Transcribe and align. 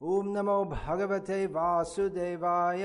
ओम 0.00 0.26
नमो 0.28 0.64
भगवते 0.64 1.36
वासुदेवाय। 1.46 2.84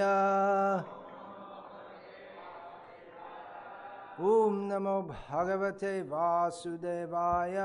ओम 4.22 4.56
नमो 4.70 4.96
भगवते 5.02 5.92
वासुदेवाय। 6.08 7.58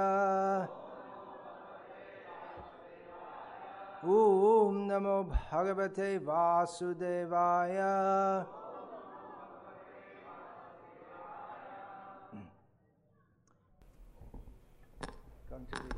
ओम 4.04 4.74
नमो 4.90 5.16
भगवते 5.30 6.10
वासुदेवाय। 6.26 7.78
Come 15.48 15.64
to 15.72 15.95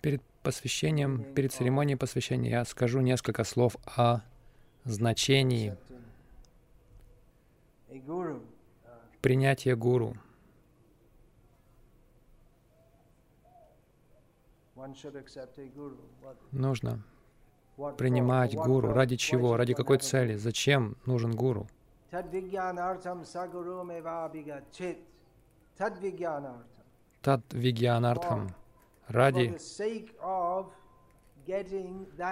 Перед 0.00 0.22
посвящением, 0.42 1.34
перед 1.34 1.52
церемонией 1.52 1.96
посвящения 1.96 2.50
я 2.50 2.64
скажу 2.64 3.00
несколько 3.00 3.44
слов 3.44 3.76
о 3.96 4.20
значении 4.84 5.76
guru. 7.90 8.42
принятия 9.20 9.76
гуру. 9.76 10.16
Нужно 16.50 17.02
принимать 17.96 18.54
гуру. 18.54 18.92
Ради 18.92 19.16
чего? 19.16 19.56
Ради 19.56 19.74
какой 19.74 19.98
цели? 19.98 20.36
Зачем 20.36 20.96
нужен 21.06 21.34
гуру? 21.34 21.66
Tadvigyanartam 25.82 26.62
saguru 26.62 26.62
mevabhigachit. 26.62 26.62
Tadvigyanartam. 26.62 26.72
Тат 27.22 27.42
Вигьянартхам. 27.52 28.48
For 28.48 29.12
Ради 29.12 29.56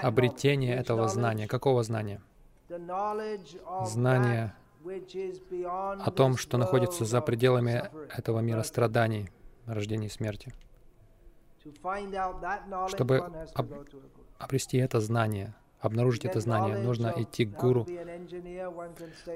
обретения 0.03 0.75
этого 0.75 1.09
знания. 1.09 1.49
Какого 1.49 1.83
знания? 1.83 2.21
Beyond 5.51 6.03
о 6.03 6.11
том, 6.11 6.37
что 6.37 6.59
находится 6.59 7.05
за 7.05 7.21
пределами 7.21 7.91
этого 8.17 8.41
мира 8.41 8.63
страданий, 8.63 9.29
рождения 9.67 10.07
и 10.07 10.11
смерти. 10.11 10.55
Чтобы 12.89 13.19
об-. 13.55 13.73
Обрести 14.39 14.79
это 14.79 15.01
знание, 15.01 15.55
обнаружить 15.81 16.25
это 16.25 16.41
знание, 16.41 16.79
нужно 16.79 17.13
идти 17.15 17.45
к 17.45 17.51
гуру. 17.51 17.87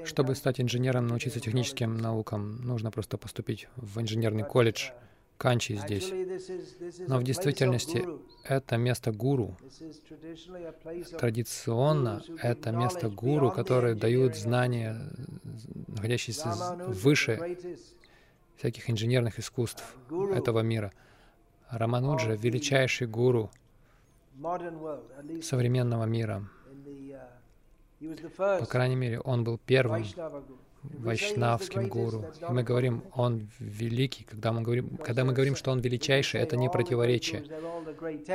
Чтобы 0.04 0.34
стать 0.34 0.60
инженером, 0.60 1.06
научиться 1.06 1.40
техническим 1.40 1.96
наукам, 1.96 2.56
нужно 2.62 2.90
просто 2.90 3.18
поступить 3.18 3.68
в 3.76 4.00
инженерный 4.00 4.44
колледж, 4.44 4.90
Канчи 5.36 5.74
здесь. 5.74 6.12
Но 7.08 7.18
в 7.18 7.24
действительности 7.24 8.06
это 8.44 8.76
место 8.76 9.12
гуру. 9.12 9.56
Традиционно 11.18 12.22
это 12.40 12.70
место 12.70 13.08
гуру, 13.08 13.50
которые 13.50 13.94
дают 13.94 14.36
знания, 14.36 14.96
находящиеся 15.88 16.50
выше 16.86 17.58
всяких 18.56 18.88
инженерных 18.88 19.38
искусств 19.38 19.96
этого 20.34 20.60
мира. 20.60 20.92
Рамануджа— 21.68 22.34
величайший 22.36 23.06
гуру 23.06 23.50
современного 25.42 26.04
мира. 26.04 26.48
По 28.36 28.66
крайней 28.66 28.96
мере, 28.96 29.20
он 29.20 29.44
был 29.44 29.58
первым 29.58 30.04
вайшнавским 30.82 31.88
гуру. 31.88 32.26
И 32.48 32.52
мы 32.52 32.62
говорим, 32.62 33.04
он 33.14 33.48
великий. 33.58 34.24
Когда 34.24 34.52
мы 34.52 34.62
говорим, 34.62 34.96
когда 34.98 35.24
мы 35.24 35.32
говорим, 35.32 35.56
что 35.56 35.70
он 35.70 35.80
величайший, 35.80 36.40
это 36.40 36.56
не 36.56 36.68
противоречие. 36.68 37.44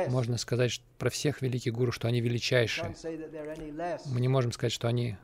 Можно 0.08 0.36
сказать 0.36 0.82
про 0.98 1.10
всех 1.10 1.42
великих 1.42 1.72
гуру, 1.72 1.92
что 1.92 2.08
они 2.08 2.20
величайшие. 2.20 2.94
Мы 4.06 4.20
не 4.20 4.28
можем 4.28 4.52
сказать, 4.52 4.72
что 4.72 4.88
они 4.88 5.16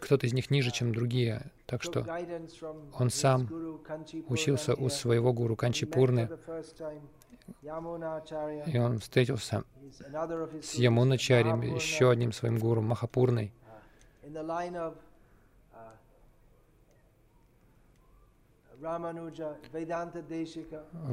кто-то 0.00 0.26
из 0.26 0.32
них 0.32 0.50
ниже, 0.50 0.70
чем 0.70 0.94
другие. 0.94 1.50
Так 1.66 1.82
что 1.82 2.06
он 2.98 3.10
сам 3.10 3.48
учился 4.28 4.74
у 4.74 4.88
своего 4.88 5.32
гуру 5.32 5.56
Канчипурны, 5.56 6.28
и 8.66 8.78
он 8.78 8.98
встретился 9.00 9.64
с 10.62 10.74
Ямуначарем, 10.74 11.62
еще 11.62 12.10
одним 12.10 12.32
своим 12.32 12.58
гуру 12.58 12.80
Махапурной. 12.80 13.52
uh, 14.24 15.08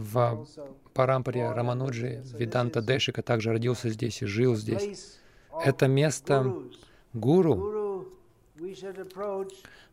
В 0.02 0.48
Парампаре 0.94 1.52
Рамануджи 1.52 2.24
Виданта 2.34 2.82
Дешика 2.82 3.22
также 3.22 3.52
родился 3.52 3.90
здесь 3.90 4.22
и 4.22 4.26
жил 4.26 4.56
здесь. 4.56 5.20
Это 5.64 5.88
место. 5.88 6.52
Гуру. 7.14 8.08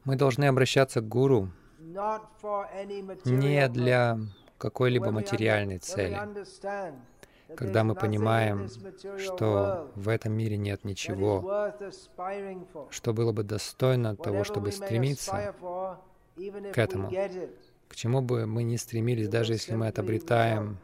Мы 0.04 0.16
должны 0.16 0.44
обращаться 0.44 1.00
к 1.00 1.08
гуру 1.08 1.50
не 3.24 3.68
для 3.68 4.18
какой-либо 4.58 5.10
материальной 5.10 5.78
цели. 5.78 6.18
Когда 7.54 7.84
мы 7.84 7.94
понимаем, 7.94 8.68
что 9.18 9.90
в 9.94 10.08
этом 10.08 10.32
мире 10.32 10.56
нет 10.56 10.84
ничего, 10.84 11.72
что 12.90 13.14
было 13.14 13.32
бы 13.32 13.44
достойно 13.44 14.16
того, 14.16 14.42
чтобы 14.42 14.72
стремиться, 14.72 15.54
к 16.72 16.78
этому. 16.78 17.10
к 17.88 17.94
чему 17.94 18.20
бы 18.20 18.46
мы 18.46 18.64
ни 18.64 18.76
стремились, 18.76 19.28
даже 19.28 19.52
если 19.52 19.74
мы 19.74 19.86
это 19.86 20.02
обретаем, 20.02 20.78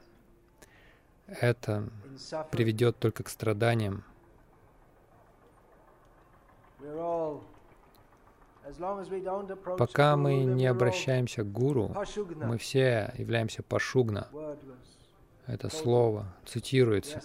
это 1.26 1.88
приведет 2.50 2.96
только 2.98 3.24
к 3.24 3.28
страданиям. 3.28 4.04
Пока 9.78 10.16
мы 10.16 10.44
не 10.44 10.66
обращаемся 10.66 11.42
к 11.42 11.52
гуру, 11.52 11.94
мы 12.36 12.58
все 12.58 13.12
являемся 13.16 13.62
пашугна. 13.62 14.28
Это 15.46 15.68
слово 15.68 16.26
цитируется. 16.44 17.20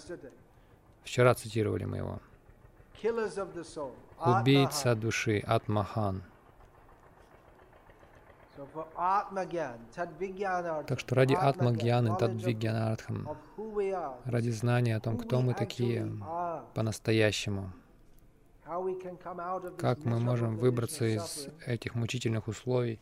Вчера 1.03 1.33
цитировали 1.35 1.85
мы 1.85 1.97
его. 1.97 2.19
Убийца 4.19 4.95
души 4.95 5.43
Атмахан. 5.45 6.23
Так 10.87 10.99
что 10.99 11.15
ради 11.15 11.35
Атмагьяны, 11.35 12.09
are, 12.09 12.97
ради 14.25 14.49
знания 14.49 14.95
о 14.95 14.99
том, 14.99 15.17
кто 15.17 15.41
мы 15.41 15.53
такие 15.53 16.11
по-настоящему, 16.73 17.71
как 19.77 20.03
мы 20.05 20.19
можем 20.19 20.57
выбраться 20.57 21.05
из 21.05 21.47
этих 21.65 21.95
мучительных 21.95 22.47
условий, 22.47 22.99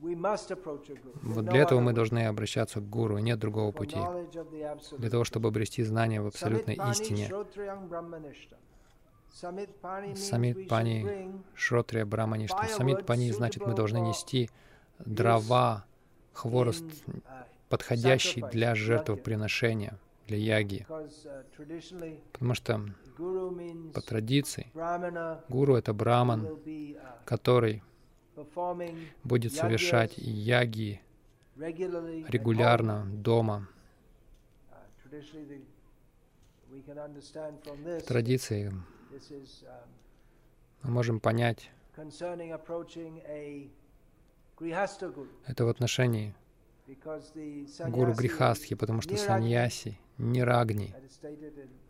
вот 0.00 1.44
для 1.44 1.62
этого 1.62 1.80
мы 1.80 1.92
должны 1.92 2.26
обращаться 2.26 2.80
к 2.80 2.88
гуру, 2.88 3.18
нет 3.18 3.38
другого 3.38 3.72
пути, 3.72 3.98
для 4.96 5.10
того, 5.10 5.24
чтобы 5.24 5.48
обрести 5.48 5.82
знания 5.82 6.20
в 6.20 6.26
абсолютной 6.26 6.78
истине. 6.90 7.28
Самит 10.16 10.68
Пани 10.68 11.32
Шротрия 11.54 12.06
Браманишта. 12.06 12.66
Самит 12.66 13.06
Пани 13.06 13.30
значит, 13.30 13.66
мы 13.66 13.74
должны 13.74 13.98
нести 13.98 14.50
дрова, 14.98 15.84
хворост, 16.32 16.84
uh, 16.84 17.44
подходящий 17.68 18.42
для 18.52 18.74
жертвоприношения, 18.74 19.98
для 20.28 20.36
яги. 20.36 20.86
uh, 20.88 22.20
Потому 22.32 22.54
что 22.54 22.80
по 23.94 24.00
традиции 24.00 24.66
гуру— 25.48 25.74
это 25.76 25.92
браман, 25.92 26.46
uh, 26.46 27.00
который 27.24 27.82
будет 29.24 29.52
совершать 29.52 30.16
яги 30.18 31.00
регулярно 31.56 33.06
дома. 33.06 33.68
Uh, 34.70 34.76
this. 37.80 38.06
Традиции 38.06 38.68
um, 38.68 38.82
мы 40.82 40.90
можем 40.90 41.20
понять 41.20 41.70
это 45.46 45.64
в 45.64 45.68
отношении 45.68 46.34
гуру 47.88 48.12
Грихастхи, 48.12 48.74
потому 48.74 49.00
что 49.02 49.16
саньяси, 49.16 49.98
нирагни, 50.18 50.94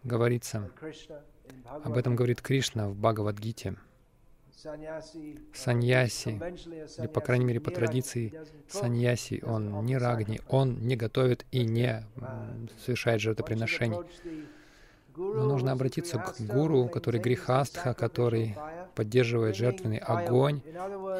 говорится, 0.05 0.71
об 1.65 1.97
этом 1.97 2.17
говорит 2.17 2.43
Кришна 2.43 2.89
в 2.89 2.97
Бхагавадгите. 2.97 3.77
Саньяси, 5.55 6.41
или 6.99 7.07
по 7.07 7.21
крайней 7.21 7.45
мере, 7.45 7.61
по 7.61 7.71
традиции, 7.71 8.33
Саньяси, 8.69 9.43
он 9.47 9.85
не 9.85 9.97
рагни, 9.97 10.41
он 10.49 10.81
не 10.81 10.97
готовит 10.97 11.47
и 11.53 11.65
не 11.65 12.05
совершает 12.85 13.21
жертвоприношений. 13.21 13.99
Но 15.17 15.45
нужно 15.45 15.73
обратиться 15.73 16.19
к 16.19 16.41
гуру, 16.41 16.89
который 16.89 17.21
грехастха, 17.21 17.95
который 17.95 18.57
поддерживает 18.95 19.57
жертвенный 19.57 19.99
огонь, 19.99 20.61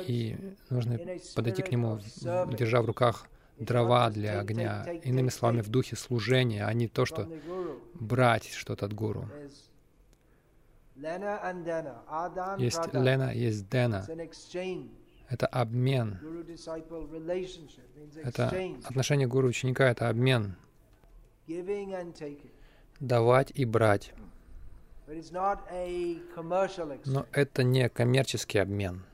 и 0.07 0.37
нужно 0.69 0.99
подойти 1.37 1.63
к 1.63 1.71
нему, 1.71 2.01
держа 2.21 2.83
в 2.83 2.87
руках 2.87 3.29
дрова 3.59 4.11
для 4.11 4.41
огня. 4.41 4.85
Иными 5.05 5.29
словами, 5.29 5.61
в 5.63 5.69
духе 5.69 5.97
служения, 5.97 6.65
а 6.65 6.73
не 6.73 6.89
то, 6.89 7.05
что 7.05 7.29
брать 7.95 8.49
что-то 8.51 8.87
от 8.87 8.93
гуру. 8.93 9.29
Есть 12.59 12.93
Лена, 12.93 13.33
есть 13.33 13.69
Дена. 13.69 14.07
Это 15.29 15.47
обмен. 15.47 16.19
Это 18.25 18.53
отношение 18.85 19.29
гуру 19.29 19.49
ученика, 19.49 19.89
это 19.89 20.09
обмен. 20.09 20.57
Давать 23.01 23.53
и 23.55 23.65
брать. 23.65 24.13
Но 27.05 27.27
это 27.33 27.63
не 27.63 27.89
коммерческий 27.89 28.59
обмен. 28.59 29.05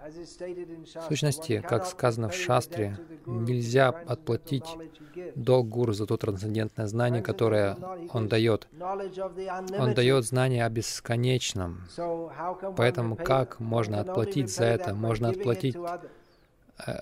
В 0.00 1.08
сущности, 1.08 1.60
как 1.66 1.86
сказано 1.86 2.28
в 2.28 2.34
Шастре, 2.34 2.98
нельзя 3.26 3.88
отплатить 3.88 4.64
долг 5.34 5.68
гуру 5.68 5.92
за 5.92 6.06
то 6.06 6.16
трансцендентное 6.16 6.86
знание, 6.86 7.22
которое 7.22 7.76
он 8.12 8.28
дает. 8.28 8.68
Он 8.80 9.94
дает 9.94 10.24
знание 10.24 10.64
о 10.64 10.70
бесконечном. 10.70 11.82
Поэтому 12.76 13.16
как 13.16 13.60
можно 13.60 14.00
отплатить 14.00 14.50
за 14.50 14.64
это? 14.64 14.94
Можно 14.94 15.30
отплатить 15.30 15.76
э, 16.86 17.00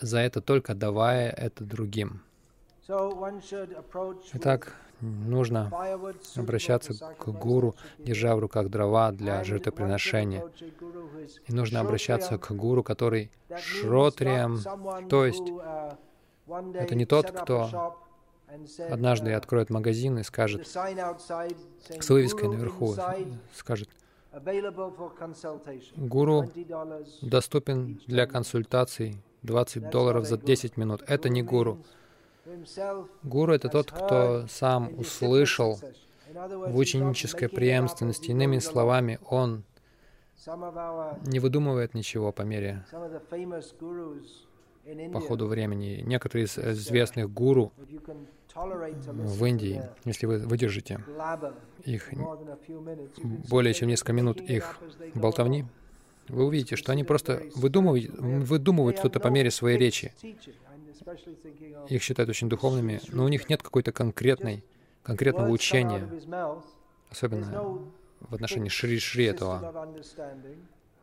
за 0.00 0.18
это 0.18 0.40
только 0.40 0.74
давая 0.74 1.30
это 1.30 1.64
другим. 1.64 2.22
Итак, 4.34 4.76
нужно 5.00 5.70
обращаться 6.36 6.94
к 7.18 7.28
гуру, 7.28 7.74
держа 7.98 8.36
в 8.36 8.38
руках 8.38 8.68
дрова 8.68 9.10
для 9.10 9.42
жертвоприношения. 9.42 10.44
И 11.46 11.52
нужно 11.52 11.80
обращаться 11.80 12.38
к 12.38 12.52
гуру, 12.52 12.82
который 12.84 13.30
шротрием, 13.58 14.58
то 15.08 15.26
есть 15.26 15.52
это 16.74 16.94
не 16.94 17.06
тот, 17.06 17.30
кто 17.30 17.96
однажды 18.88 19.32
откроет 19.32 19.70
магазин 19.70 20.18
и 20.18 20.22
скажет 20.22 20.68
с 20.68 22.08
вывеской 22.08 22.48
наверху, 22.48 22.94
скажет, 23.52 23.88
гуру 25.96 26.50
доступен 27.22 28.00
для 28.06 28.26
консультаций 28.26 29.20
20 29.42 29.90
долларов 29.90 30.26
за 30.26 30.36
10 30.36 30.76
минут. 30.76 31.02
Это 31.06 31.28
не 31.28 31.42
гуру. 31.42 31.78
Гуру— 33.22 33.52
это 33.54 33.68
тот, 33.68 33.90
кто 33.90 34.46
сам 34.48 34.98
услышал 34.98 35.80
в 36.32 36.76
ученической 36.76 37.48
преемственности. 37.48 38.30
Иными 38.30 38.58
словами, 38.58 39.18
он 39.28 39.64
не 41.26 41.40
выдумывает 41.40 41.94
ничего 41.94 42.32
по 42.32 42.42
мере 42.42 42.84
по 45.12 45.20
ходу 45.20 45.46
времени. 45.46 46.02
Некоторые 46.06 46.44
из 46.44 46.56
известных 46.58 47.32
гуру 47.32 47.72
в 48.54 49.44
Индии, 49.44 49.82
если 50.04 50.26
вы 50.26 50.38
выдержите 50.38 51.00
их 51.84 52.10
более 53.48 53.74
чем 53.74 53.88
несколько 53.88 54.12
минут 54.12 54.40
их 54.40 54.78
болтовни, 55.14 55.64
вы 56.28 56.44
увидите, 56.44 56.76
что 56.76 56.92
они 56.92 57.04
просто 57.04 57.42
выдумывают, 57.54 58.10
выдумывают 58.18 58.98
что-то 58.98 59.20
по 59.20 59.28
мере 59.28 59.50
своей 59.50 59.78
речи. 59.78 60.12
Их 61.88 62.02
считают 62.02 62.30
очень 62.30 62.48
духовными, 62.48 63.00
но 63.08 63.24
у 63.24 63.28
них 63.28 63.48
нет 63.48 63.62
какой-то 63.62 63.92
конкретной, 63.92 64.64
конкретного 65.02 65.50
учения, 65.50 66.08
особенно 67.10 67.80
в 68.20 68.34
отношении 68.34 68.68
Шри-Шри 68.68 69.24
этого. 69.24 69.88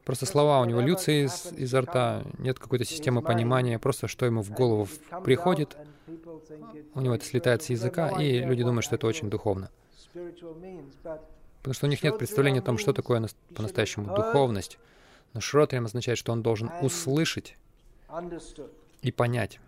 Просто 0.03 0.25
слова 0.25 0.59
у 0.59 0.65
него 0.65 0.81
льются 0.81 1.11
из, 1.11 1.53
изо 1.53 1.81
рта, 1.81 2.23
нет 2.37 2.59
какой-то 2.59 2.83
системы 2.83 3.21
понимания, 3.21 3.79
просто 3.79 4.07
что 4.07 4.25
ему 4.25 4.41
в 4.41 4.51
голову 4.51 4.87
приходит, 5.23 5.77
у 6.93 6.99
него 6.99 7.15
это 7.15 7.25
слетает 7.25 7.63
с 7.63 7.69
языка, 7.69 8.19
и 8.19 8.39
люди 8.39 8.63
думают, 8.63 8.83
что 8.83 8.95
это 8.95 9.07
очень 9.07 9.29
духовно. 9.29 9.69
Потому 10.13 11.73
что 11.73 11.85
у 11.85 11.89
них 11.89 12.03
нет 12.03 12.17
представления 12.17 12.59
о 12.59 12.63
том, 12.63 12.77
что 12.77 12.91
такое 12.91 13.25
по-настоящему 13.55 14.13
духовность. 14.13 14.77
Но 15.33 15.39
шротрием 15.39 15.85
означает, 15.85 16.17
что 16.17 16.33
он 16.33 16.43
должен 16.43 16.69
услышать 16.81 17.55
и 19.01 19.11
понять 19.11 19.59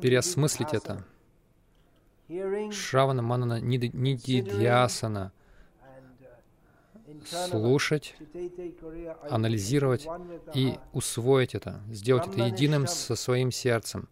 переосмыслить 0.00 0.74
это. 0.74 1.04
Шравана 2.70 3.22
Манана 3.22 3.60
Нидидьясана 3.60 5.32
слушать, 7.26 8.16
анализировать 9.30 10.06
и 10.54 10.78
усвоить 10.92 11.54
это, 11.54 11.80
сделать 11.90 12.26
это 12.28 12.44
единым 12.44 12.86
со 12.86 13.14
своим 13.14 13.50
сердцем. 13.50 14.08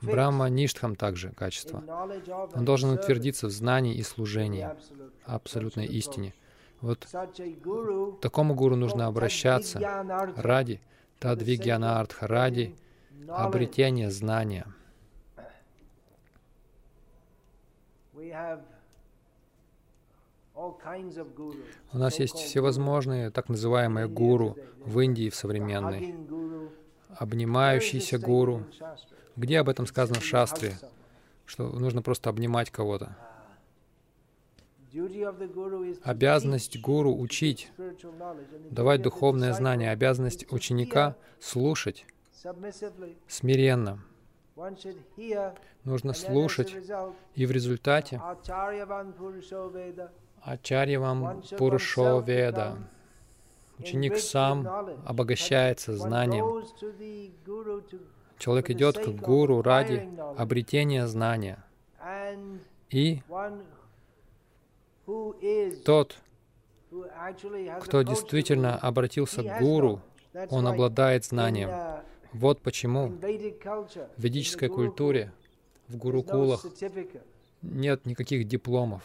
Брахма 0.00 0.48
Ништхам 0.48 0.96
также 0.96 1.30
качество. 1.30 1.84
Он 2.54 2.64
должен 2.64 2.90
утвердиться 2.90 3.48
в 3.48 3.50
знании 3.50 3.94
и 3.94 4.02
служении, 4.02 4.66
абсолютной 5.24 5.86
истине. 5.86 6.32
Вот 6.80 7.06
такому 8.22 8.54
гуру 8.54 8.76
нужно 8.76 9.06
обращаться 9.06 9.78
ради 10.36 10.80
Тадвигьянартха, 11.20 12.26
ради 12.26 12.74
обретения 13.28 14.10
знания. 14.10 14.66
У 21.92 21.98
нас 21.98 22.18
есть 22.18 22.36
всевозможные 22.36 23.30
так 23.30 23.48
называемые 23.48 24.08
гуру 24.08 24.56
в 24.84 24.98
Индии 25.00 25.28
в 25.28 25.34
современной, 25.34 26.16
обнимающийся 27.16 28.18
гуру. 28.18 28.64
Где 29.36 29.58
об 29.60 29.68
этом 29.68 29.86
сказано 29.86 30.20
в 30.20 30.24
шастре? 30.24 30.78
Что 31.44 31.68
нужно 31.68 32.00
просто 32.02 32.30
обнимать 32.30 32.70
кого-то. 32.70 33.16
Обязанность 36.02 36.80
гуру— 36.80 37.16
учить, 37.18 37.70
давать 38.70 39.02
духовное 39.02 39.52
знание. 39.52 39.90
Обязанность 39.90 40.50
ученика— 40.52 41.16
слушать 41.40 42.06
смиренно. 43.28 44.02
Нужно 45.84 46.12
слушать, 46.12 46.74
и 47.34 47.46
в 47.46 47.50
результате 47.50 48.20
Ачарьявам 50.42 51.42
Пурушоведа 51.58 52.78
ученик 53.78 54.16
сам 54.18 54.66
обогащается 55.06 55.96
знанием. 55.96 56.64
Человек 58.38 58.70
идет 58.70 58.98
к 58.98 59.08
гуру 59.08 59.62
ради 59.62 60.08
обретения 60.36 61.06
знания. 61.06 61.64
И 62.90 63.22
тот, 65.84 66.16
кто 67.80 68.02
действительно 68.02 68.76
обратился 68.76 69.42
к 69.42 69.60
гуру, 69.60 70.00
он 70.50 70.66
обладает 70.66 71.24
знанием. 71.24 71.70
Вот 72.32 72.60
почему 72.60 73.08
в 73.08 74.22
ведической 74.22 74.68
культуре, 74.68 75.32
в 75.88 75.96
гурукулах 75.96 76.64
нет 77.62 78.06
никаких 78.06 78.46
дипломов. 78.46 79.02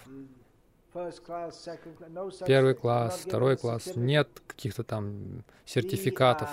Первый 2.47 2.73
класс, 2.73 3.23
второй 3.25 3.57
класс, 3.57 3.91
нет 3.95 4.29
каких-то 4.47 4.83
там 4.83 5.43
сертификатов. 5.65 6.49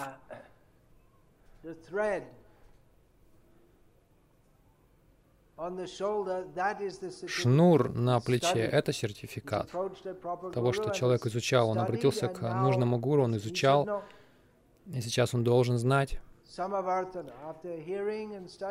Шнур 7.26 7.95
на 7.95 8.21
плече— 8.21 8.61
это 8.73 8.92
сертификат 8.92 9.71
того, 10.52 10.73
что 10.73 10.90
человек 10.90 11.26
изучал. 11.26 11.69
Он 11.71 11.78
обратился 11.78 12.28
к 12.28 12.40
нужному 12.62 12.99
гуру, 12.99 13.25
он 13.25 13.37
изучал, 13.37 14.02
и 14.87 15.00
сейчас 15.00 15.35
он 15.35 15.45
должен 15.45 15.78
знать. 15.78 16.19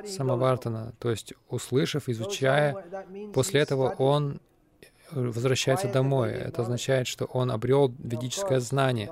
Самовартана, 0.06 0.94
то 1.00 1.10
есть 1.10 1.34
услышав, 1.50 2.10
изучая, 2.10 2.86
после 3.34 3.62
этого 3.62 3.90
он 3.98 4.40
возвращается 5.12 5.88
домой. 5.92 6.32
Это 6.32 6.62
означает, 6.62 7.08
что 7.08 7.26
он 7.26 7.52
обрел 7.52 7.94
ведическое 8.00 8.60
знание. 8.60 9.10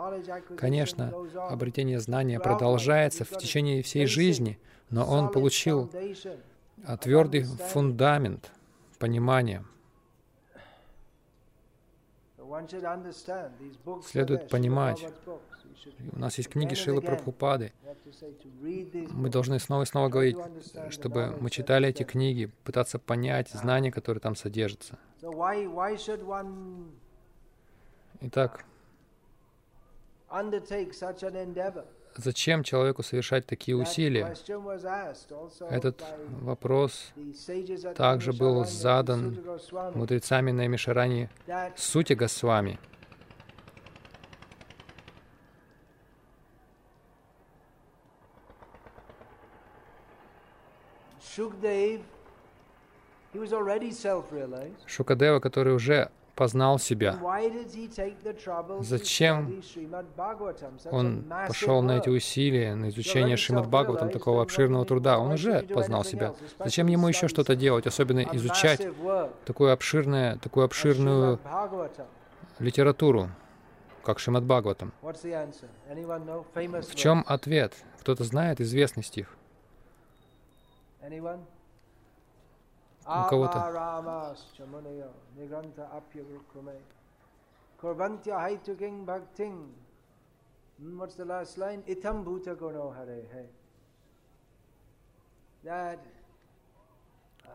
Конечно, 0.58 1.14
обретение 1.50 2.00
знания 2.00 2.40
продолжается 2.40 3.26
в 3.26 3.38
течение 3.38 3.82
всей 3.84 4.06
жизни, 4.06 4.60
но 4.90 5.06
он 5.06 5.32
получил 5.32 5.90
а 6.86 6.98
твердый 6.98 7.44
фундамент 7.44 8.52
понимания. 8.98 9.64
Следует 14.04 14.50
понимать, 14.50 15.06
у 16.14 16.20
нас 16.20 16.38
есть 16.38 16.50
книги 16.50 16.74
Шилы 16.74 17.02
Прабхупады. 17.02 17.72
Мы 19.12 19.30
должны 19.30 19.60
снова 19.60 19.84
и 19.84 19.86
снова 19.86 20.10
говорить, 20.10 20.38
чтобы 20.90 21.38
мы 21.40 21.50
читали 21.50 21.88
эти 21.88 22.04
книги, 22.04 22.52
пытаться 22.64 23.00
понять 23.00 23.50
знания, 23.50 23.92
которые 23.92 24.22
там 24.22 24.36
содержатся. 24.36 24.98
Итак, 28.22 28.66
Зачем 32.16 32.64
человеку 32.64 33.04
совершать 33.04 33.46
такие 33.46 33.78
усилия? 33.78 34.36
Этот 35.70 36.04
вопрос 36.42 37.12
также 37.96 38.34
был 38.34 38.66
задан 38.66 39.38
мудрецами 39.94 40.52
на 40.52 40.68
Мишарани 40.68 41.30
Сути 41.76 42.14
Госвами. 42.14 42.80
Шукадева, 54.88 55.40
который 55.40 55.74
уже 55.74 56.10
познал 56.40 56.80
себя. 56.80 57.20
Зачем 58.80 59.62
он 60.90 61.26
пошел 61.48 61.82
на 61.82 61.98
эти 61.98 62.08
усилия, 62.08 62.76
на 62.76 62.88
изучение 62.88 63.36
Шримад 63.36 63.68
Бхагаватам, 63.68 64.10
такого 64.10 64.42
обширного 64.42 64.86
труда? 64.86 65.20
Он 65.20 65.34
уже 65.34 65.64
познал 65.64 66.06
себя. 66.06 66.34
Зачем 66.60 66.88
ему 66.88 67.10
еще 67.10 67.28
что-то 67.28 67.58
делать, 67.58 67.88
особенно 67.88 68.22
изучать 68.32 68.88
такую 69.44 69.74
обширную, 69.74 70.40
такую 70.40 70.66
обширную 70.66 71.40
литературу, 72.60 73.30
как 74.06 74.20
Шримад 74.20 74.46
Бхагаватам? 74.46 74.94
В 75.02 76.96
чем 76.96 77.26
ответ? 77.28 77.74
Кто-то 78.00 78.24
знает 78.24 78.62
известный 78.62 79.04
стих? 79.04 79.36
Hare 92.92 93.24
he. 93.34 93.48
That 95.64 96.00
uh, 97.46 97.50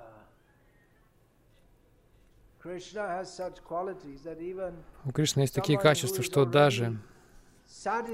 у 5.04 5.12
Кришны 5.12 5.42
есть 5.42 5.54
такие 5.54 5.78
качества, 5.78 6.22
что 6.22 6.44
даже 6.44 6.98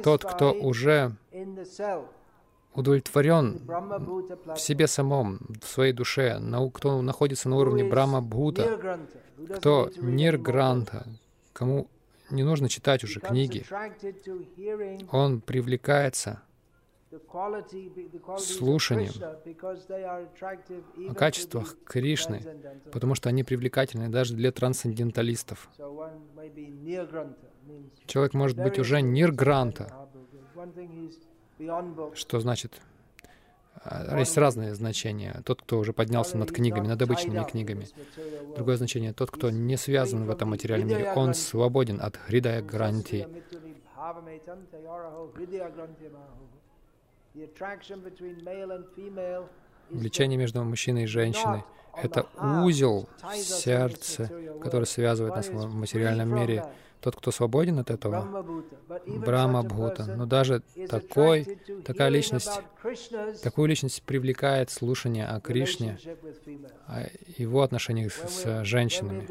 тот, 0.02 0.24
кто 0.24 0.52
уже 0.52 1.16
удовлетворен 2.74 3.60
в 4.54 4.58
себе 4.58 4.86
самом, 4.86 5.40
в 5.62 5.66
своей 5.66 5.92
душе, 5.92 6.40
кто 6.74 7.02
находится 7.02 7.48
на 7.48 7.56
уровне 7.56 7.84
Брахма 7.84 8.20
Бхута, 8.20 8.98
кто 9.56 9.90
Ниргранта, 9.96 11.06
кому 11.52 11.88
не 12.30 12.44
нужно 12.44 12.68
читать 12.68 13.02
уже 13.04 13.20
книги, 13.20 13.64
он 15.10 15.40
привлекается 15.40 16.42
слушанием 18.38 19.12
о 21.10 21.14
качествах 21.14 21.76
Кришны, 21.84 22.40
потому 22.92 23.16
что 23.16 23.28
они 23.28 23.42
привлекательны 23.42 24.08
даже 24.08 24.34
для 24.34 24.52
трансценденталистов. 24.52 25.68
Человек 28.06 28.34
может 28.34 28.58
быть 28.58 28.78
уже 28.78 29.02
Ниргранта, 29.02 30.08
что 32.14 32.40
значит? 32.40 32.80
А, 33.82 34.18
есть 34.18 34.36
разные 34.36 34.74
значения. 34.74 35.40
Тот, 35.44 35.62
кто 35.62 35.78
уже 35.78 35.92
поднялся 35.92 36.36
над 36.36 36.52
книгами, 36.52 36.86
над 36.86 37.00
обычными 37.00 37.42
книгами. 37.44 37.86
Другое 38.54 38.76
значение— 38.76 39.12
тот, 39.14 39.30
кто 39.30 39.50
не 39.50 39.76
связан 39.76 40.26
в 40.26 40.30
этом 40.30 40.50
материальном 40.50 40.88
мире. 40.88 41.12
Он 41.14 41.34
свободен 41.34 42.00
от 42.00 42.16
Хридая 42.16 42.62
Гранти. 42.62 43.26
Влечение 49.90 50.38
между 50.38 50.62
мужчиной 50.62 51.04
и 51.04 51.06
женщиной— 51.06 51.64
это 51.96 52.26
узел 52.64 53.08
сердца, 53.34 54.30
который 54.62 54.84
связывает 54.84 55.36
нас 55.36 55.48
в 55.48 55.74
материальном 55.74 56.34
мире. 56.34 56.64
Тот, 57.00 57.16
кто 57.16 57.30
свободен 57.30 57.78
от 57.78 57.90
этого, 57.90 58.44
Брахма 59.06 59.62
Бхута. 59.62 60.04
Но 60.04 60.26
даже 60.26 60.62
такой, 60.88 61.58
такая 61.84 62.10
личность, 62.10 62.60
такую 63.42 63.68
личность 63.68 64.02
привлекает 64.02 64.70
слушание 64.70 65.26
о 65.26 65.40
Кришне, 65.40 65.98
о 66.86 67.06
его 67.38 67.62
отношениях 67.62 68.12
с 68.12 68.64
женщинами. 68.64 69.26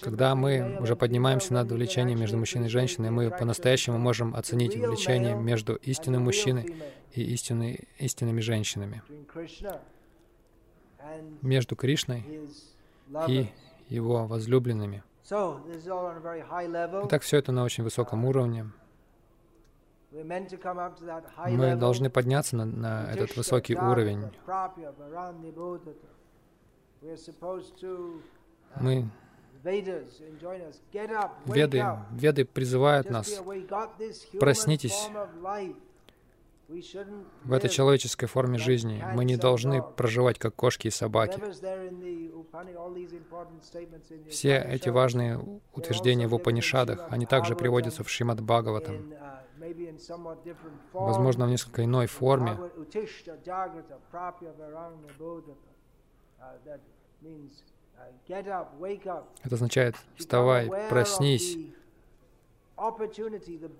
Когда 0.00 0.34
мы 0.34 0.78
уже 0.80 0.96
поднимаемся 0.96 1.54
над 1.54 1.70
влечением 1.70 2.18
между 2.18 2.36
мужчиной 2.36 2.66
и 2.66 2.70
женщиной, 2.70 3.10
мы 3.10 3.30
по-настоящему 3.30 3.98
можем 3.98 4.34
оценить 4.34 4.76
влечение 4.76 5.36
между 5.36 5.76
истинным 5.76 6.22
мужчиной 6.22 6.74
и 7.12 7.22
истинной, 7.22 7.88
истинными 7.98 8.40
женщинами, 8.40 9.02
между 11.42 11.76
Кришной 11.76 12.24
и 13.28 13.48
его 13.88 14.26
возлюбленными. 14.26 15.04
Итак, 17.06 17.22
все 17.22 17.38
это 17.38 17.52
на 17.52 17.64
очень 17.64 17.84
высоком 17.84 18.24
уровне. 18.24 18.66
Мы 21.46 21.76
должны 21.76 22.10
подняться 22.10 22.56
на, 22.56 22.64
на 22.64 23.10
этот 23.12 23.36
высокий 23.36 23.74
уровень. 23.76 24.30
Мы 28.80 29.08
Веды, 31.46 31.84
Веды 32.10 32.44
призывают 32.44 33.10
нас, 33.10 33.40
проснитесь, 34.40 35.08
в 37.44 37.52
этой 37.52 37.70
человеческой 37.70 38.26
форме 38.26 38.58
жизни. 38.58 39.04
Мы 39.14 39.24
не 39.24 39.36
должны 39.36 39.82
проживать 39.82 40.38
как 40.38 40.54
кошки 40.54 40.88
и 40.88 40.90
собаки. 40.90 41.40
Все 44.28 44.58
эти 44.58 44.88
важные 44.88 45.38
утверждения 45.72 46.28
в 46.28 46.34
Упанишадах, 46.34 47.06
они 47.10 47.26
также 47.26 47.56
приводятся 47.56 48.04
в 48.04 48.10
Шримад 48.10 48.40
Бхагаватам. 48.40 49.12
Возможно, 50.92 51.46
в 51.46 51.50
несколько 51.50 51.84
иной 51.84 52.06
форме. 52.06 52.58
Это 59.44 59.54
означает 59.54 59.96
«вставай, 60.16 60.70
проснись, 60.88 61.56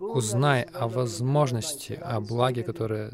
Узнай 0.00 0.62
о 0.62 0.86
возможности, 0.86 1.94
о 1.94 2.20
благе, 2.20 2.62
которое, 2.62 3.10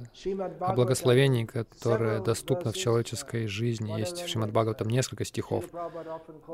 о 0.61 0.75
благословении, 0.75 1.47
которое 1.47 2.21
доступно 2.21 2.73
в 2.73 2.77
человеческой 2.77 3.47
жизни. 3.47 3.99
Есть 3.99 4.21
в 4.21 4.29
Шримад 4.29 4.51
Бхагаватам 4.51 4.89
несколько 4.89 5.25
стихов. 5.25 5.65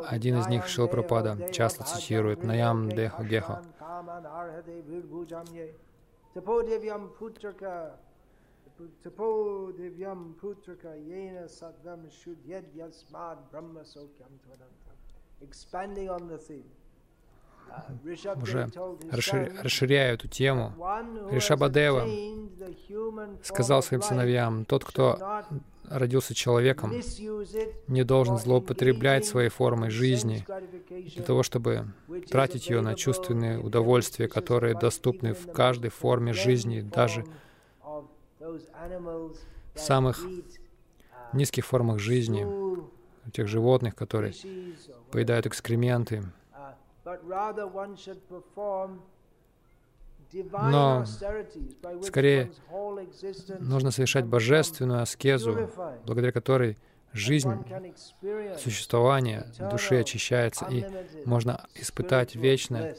Один 0.07 0.39
из 0.39 0.47
них 0.47 0.69
Шил 0.69 0.87
Пропада 0.87 1.49
часто 1.53 1.83
цитирует 1.83 2.45
«Наям 2.45 2.91
Деха 2.91 3.25
Геха». 3.25 3.63
Expanding 15.41 16.09
on 16.09 16.29
the 16.29 16.39
theme 16.39 16.65
уже 18.41 18.71
расширяя 19.11 20.15
эту 20.15 20.29
тему, 20.29 20.73
Ришабадева 21.31 22.07
сказал 23.43 23.83
своим 23.83 24.03
сыновьям, 24.03 24.65
тот, 24.65 24.85
кто 24.85 25.43
родился 25.89 26.35
человеком, 26.35 26.93
не 27.89 28.05
должен 28.05 28.39
злоупотреблять 28.39 29.27
своей 29.27 29.51
формой 29.51 29.91
жизни 29.91 30.47
для 30.89 31.23
того, 31.23 31.43
чтобы 31.43 31.87
тратить 32.31 32.69
ее 32.71 32.81
на 32.81 32.95
чувственные 32.95 33.59
удовольствия, 33.59 34.29
которые 34.29 34.79
доступны 34.79 35.35
в 35.35 35.53
каждой 35.53 35.91
форме 35.91 36.33
жизни, 36.33 36.81
даже 36.81 37.25
в 38.39 39.79
самых 39.79 40.25
низких 41.33 41.67
формах 41.67 41.99
жизни, 41.99 42.47
тех 43.33 43.49
животных, 43.49 43.95
которые 43.95 44.35
поедают 45.11 45.47
экскременты, 45.47 46.25
но 50.43 51.05
скорее 52.03 52.51
нужно 53.61 53.91
совершать 53.91 54.27
божественную 54.27 55.03
аскезу, 55.03 55.71
благодаря 56.05 56.33
которой 56.33 56.77
жизнь, 57.13 57.53
существование 58.59 59.47
души 59.71 59.97
очищается, 59.97 60.67
и 60.67 60.85
можно 61.25 61.67
испытать 61.75 62.35
вечное, 62.35 62.97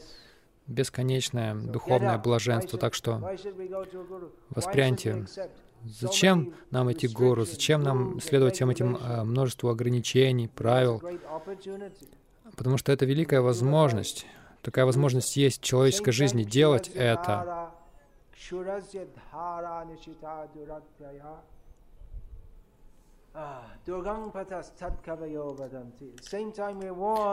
бесконечное 0.66 1.54
духовное 1.54 2.18
блаженство. 2.18 2.78
Так 2.78 2.94
что 2.94 3.36
воспряньте, 4.50 5.26
зачем 5.84 6.54
нам 6.70 6.90
идти 6.90 7.08
к 7.08 7.12
гуру, 7.12 7.44
зачем 7.44 7.82
нам 7.82 8.20
следовать 8.20 8.54
всем 8.54 8.70
этим 8.70 8.96
э, 8.96 9.22
множеству 9.22 9.68
ограничений, 9.68 10.48
правил, 10.48 11.02
Потому 12.56 12.78
что 12.78 12.92
это 12.92 13.04
великая 13.04 13.40
возможность. 13.40 14.26
Такая 14.62 14.84
возможность 14.84 15.36
есть 15.36 15.60
в 15.62 15.64
человеческой 15.64 16.12
жизни 16.12 16.42
делать 16.42 16.88
это. 16.88 17.70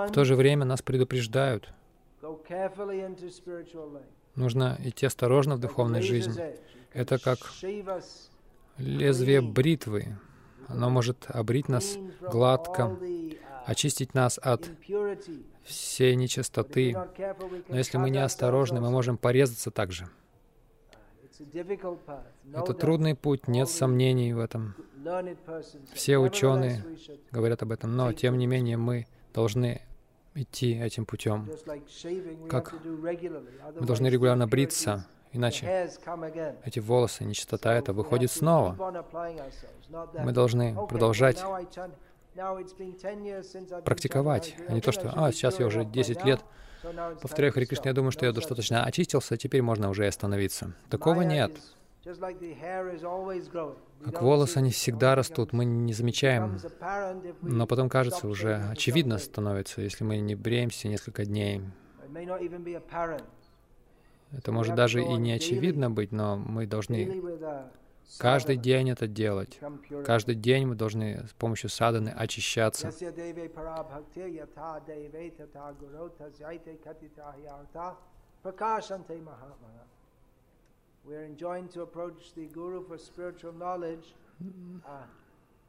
В 0.10 0.12
то 0.12 0.25
же 0.25 0.36
время 0.36 0.65
нас 0.65 0.82
предупреждают. 0.82 1.74
Нужно 4.36 4.77
идти 4.80 5.06
осторожно 5.06 5.56
в 5.56 5.60
духовной 5.60 6.01
жизни. 6.01 6.56
Это 6.92 7.18
как 7.18 7.39
лезвие 8.77 9.42
бритвы. 9.42 10.18
Оно 10.68 10.89
может 10.89 11.25
обрить 11.27 11.70
нас 11.70 11.98
гладко, 12.22 12.98
очистить 13.65 14.13
нас 14.13 14.39
от 14.41 14.70
всей 15.63 16.15
нечистоты. 16.15 16.96
Но 17.70 17.75
если 17.75 17.98
мы 17.98 18.10
не 18.10 18.20
осторожны, 18.20 18.82
мы 18.82 18.89
можем 18.89 19.17
порезаться 19.17 19.72
также. 19.72 20.10
Это 22.53 22.74
трудный 22.74 23.15
путь, 23.15 23.48
нет 23.48 23.67
сомнений 23.70 24.34
в 24.34 24.39
этом. 24.39 24.75
Все 25.93 26.17
ученые 26.17 26.84
говорят 27.32 27.63
об 27.63 27.72
этом, 27.72 27.96
но 27.96 28.13
тем 28.13 28.38
не 28.38 28.48
менее 28.48 28.77
мы 28.77 29.08
должны 29.34 29.82
идти 30.36 30.74
этим 30.79 31.05
путем. 31.05 31.50
Как 32.50 32.74
мы 33.79 33.86
должны 33.86 34.08
регулярно 34.08 34.48
бриться, 34.48 35.08
иначе 35.32 35.89
эти 36.63 36.79
волосы, 36.79 37.24
нечистота 37.24 37.74
это 37.74 37.93
выходит 37.93 38.32
снова. 38.32 38.75
Мы 40.20 40.32
должны 40.32 40.75
продолжать 40.88 41.43
практиковать, 43.84 44.56
а 44.68 44.74
не 44.74 44.82
то, 44.82 44.92
что 44.92 45.12
«А, 45.16 45.32
сейчас 45.32 45.60
я 45.60 45.66
уже 45.66 45.86
10 45.86 46.25
лет 46.25 46.42
повторяю 47.22 47.54
Хари 47.54 47.66
Кришна, 47.66 47.90
я 47.90 47.94
думаю, 47.94 48.12
что 48.12 48.25
я 48.25 48.32
достаточно 48.32 48.84
очистился, 48.84 49.38
теперь 49.38 49.62
можно 49.62 49.90
уже 49.90 50.08
остановиться». 50.08 50.74
Такого 50.90 51.22
нет. 51.22 51.52
Как 54.04 54.22
волосы, 54.22 54.58
они 54.58 54.72
всегда 54.72 55.16
растут, 55.16 55.54
мы 55.54 55.63
не 55.63 55.94
замечаем, 55.94 56.60
но 57.42 57.66
потом 57.66 57.88
кажется, 57.88 58.28
уже 58.28 58.56
очевидно 58.70 59.18
становится, 59.18 59.82
если 59.82 60.04
мы 60.04 60.18
не 60.18 60.36
бреемся 60.36 60.90
несколько 60.90 61.24
дней. 61.25 61.62
Это 64.36 64.52
может 64.52 64.75
даже 64.75 65.02
и 65.02 65.13
не 65.13 65.32
очевидно 65.32 65.90
быть, 65.90 66.12
но 66.12 66.36
мы 66.36 66.66
должны 66.66 67.22
каждый 68.18 68.58
день 68.58 68.90
это 68.90 69.08
делать. 69.08 69.60
Каждый 70.06 70.36
день 70.36 70.68
мы 70.68 70.76
должны 70.76 71.26
с 71.28 71.34
помощью 71.34 71.70
саданы 71.70 72.10
очищаться. 72.10 72.92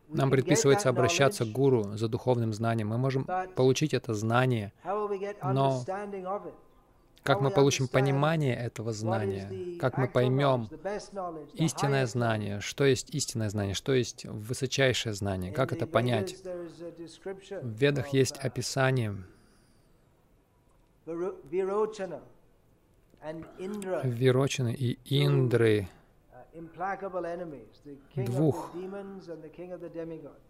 Нам 0.09 0.31
предписывается 0.31 0.89
обращаться 0.91 1.45
к 1.45 1.49
гуру 1.49 1.97
за 1.97 2.09
духовным 2.09 2.53
знанием. 2.53 2.89
Мы 2.89 2.99
можем 2.99 3.27
получить 3.57 3.95
это 3.95 4.15
знание, 4.15 4.73
но 4.85 5.83
как 7.25 7.41
мы 7.41 7.51
получим 7.51 7.89
понимание 7.89 8.55
этого 8.55 8.93
знания, 8.93 9.79
как 9.81 9.97
мы 9.99 10.07
поймем 10.09 10.69
истинное 11.55 12.07
знание, 12.07 12.61
что 12.61 12.85
есть 12.85 13.15
истинное 13.15 13.49
знание, 13.49 13.75
что 13.75 13.95
есть 13.95 14.27
высочайшее 14.27 15.15
знание, 15.15 15.51
как 15.51 15.73
это 15.73 15.87
понять. 15.87 16.37
В 16.45 17.67
Ведах 17.67 18.09
есть 18.09 18.37
описание. 18.37 19.17
Вирочины 24.05 24.75
и 24.75 24.99
Индры, 25.07 25.89
двух 28.15 28.71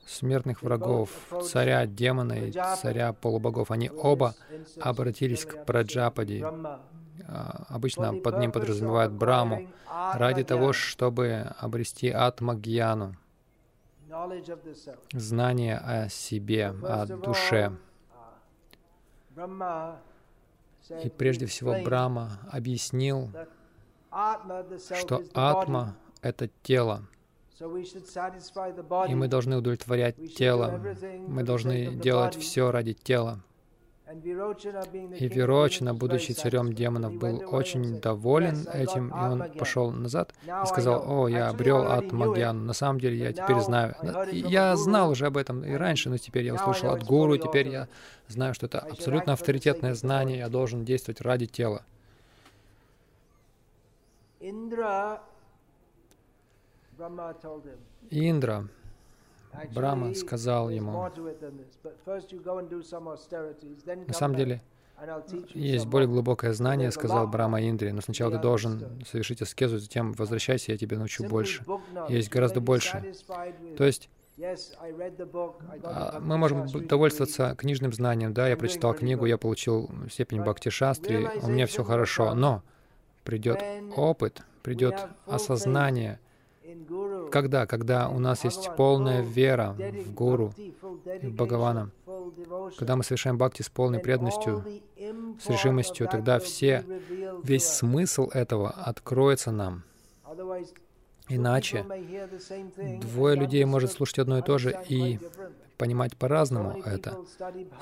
смертных 0.06 0.62
врагов, 0.62 1.10
царя 1.44 1.86
демона 1.86 2.32
и 2.34 2.52
царя 2.52 3.12
полубогов. 3.12 3.70
Они 3.70 3.90
оба 3.90 4.34
обратились 4.80 5.44
к 5.44 5.64
Праджапади. 5.64 6.44
А, 7.26 7.66
обычно 7.68 8.14
под 8.14 8.38
ним 8.38 8.52
подразумевают 8.52 9.12
Браму, 9.12 9.68
ради 10.14 10.44
того, 10.44 10.72
чтобы 10.72 11.54
обрести 11.58 12.10
Атмагьяну, 12.10 13.16
знание 15.12 15.78
о 15.78 16.08
себе, 16.08 16.66
о 16.68 17.06
душе. 17.06 17.72
И 21.02 21.08
прежде 21.08 21.46
всего 21.46 21.76
Брама 21.82 22.40
объяснил, 22.50 23.30
что 24.96 25.22
атма— 25.34 25.96
это 26.22 26.48
тело, 26.62 27.02
и 29.08 29.14
мы 29.14 29.28
должны 29.28 29.56
удовлетворять 29.56 30.34
тело, 30.34 30.80
мы 31.26 31.42
должны 31.42 31.94
делать 31.94 32.36
все 32.36 32.70
ради 32.70 32.94
тела. 32.94 33.40
И 35.18 35.28
Вирочина, 35.28 35.94
будучи 35.94 36.32
царем 36.32 36.74
демонов, 36.74 37.14
был 37.14 37.42
очень 37.50 38.00
доволен 38.00 38.66
этим, 38.72 39.08
и 39.08 39.12
он 39.12 39.44
пошел 39.58 39.90
назад 39.90 40.34
и 40.44 40.66
сказал, 40.66 41.04
«О, 41.06 41.26
я 41.26 41.48
обрел 41.48 41.90
от. 41.90 42.12
На 42.12 42.72
самом 42.74 43.00
деле 43.00 43.16
я 43.16 43.32
теперь 43.32 43.60
знаю. 43.60 43.96
Я 44.30 44.76
знал 44.76 45.10
уже 45.10 45.26
об 45.26 45.36
этом 45.36 45.64
и 45.64 45.72
раньше, 45.72 46.10
но 46.10 46.18
теперь 46.18 46.44
я 46.44 46.54
услышал 46.54 46.90
от 46.90 47.04
гуру, 47.04 47.38
теперь 47.38 47.68
я 47.68 47.88
знаю, 48.28 48.52
что 48.54 48.66
это 48.66 48.80
абсолютно 48.80 49.32
авторитетное 49.32 49.94
знание, 49.94 50.38
я 50.38 50.48
должен 50.48 50.84
действовать 50.84 51.20
ради 51.20 51.46
тела». 51.46 51.82
Индра 58.10 58.68
Брахма 59.74 60.14
сказал 60.14 60.68
ему, 60.68 61.08
на 64.06 64.12
самом 64.12 64.36
деле, 64.36 64.60
есть 65.54 65.86
более 65.86 66.08
глубокое 66.08 66.52
знание, 66.52 66.90
сказал 66.90 67.26
Брама 67.26 67.62
Индри, 67.62 67.90
но 67.90 68.00
сначала 68.02 68.32
ты 68.32 68.38
должен 68.38 69.02
совершить 69.10 69.40
аскезу, 69.40 69.78
затем 69.78 70.12
возвращайся, 70.12 70.72
я 70.72 70.78
тебе 70.78 70.98
научу 70.98 71.24
больше. 71.24 71.64
Есть 72.08 72.30
гораздо 72.30 72.60
больше. 72.60 73.14
То 73.78 73.84
есть, 73.84 74.10
а, 75.84 76.20
мы 76.20 76.36
можем 76.36 76.66
довольствоваться 76.86 77.54
книжным 77.56 77.92
знанием. 77.92 78.34
Да, 78.34 78.48
я 78.48 78.56
прочитал 78.56 78.92
книгу, 78.92 79.26
я 79.26 79.38
получил 79.38 79.88
степень 80.10 80.42
Бхакти 80.42 80.70
Шастри, 80.70 81.28
у 81.42 81.48
меня 81.48 81.66
все 81.66 81.84
хорошо, 81.84 82.34
но 82.34 82.62
придет 83.24 83.62
опыт, 83.96 84.42
придет 84.62 84.94
осознание, 85.26 86.20
когда? 87.30 87.66
Когда 87.66 88.08
у 88.08 88.18
нас 88.18 88.44
есть 88.44 88.70
полная 88.76 89.22
вера 89.22 89.76
в 90.06 90.12
Гуру, 90.12 90.54
в 91.22 91.30
Бхагавана. 91.30 91.90
Когда 92.78 92.96
мы 92.96 93.04
совершаем 93.04 93.36
бхакти 93.36 93.62
с 93.62 93.68
полной 93.68 93.98
преданностью, 93.98 94.64
с 95.40 95.48
решимостью, 95.48 96.08
тогда 96.08 96.38
все, 96.38 96.84
весь 97.42 97.66
смысл 97.66 98.28
этого 98.32 98.70
откроется 98.70 99.50
нам. 99.50 99.82
Иначе 101.28 101.84
двое 103.00 103.36
людей 103.36 103.64
может 103.64 103.92
слушать 103.92 104.18
одно 104.18 104.38
и 104.38 104.42
то 104.42 104.58
же 104.58 104.76
и 104.88 105.18
понимать 105.76 106.16
по-разному 106.16 106.80
это. 106.84 107.18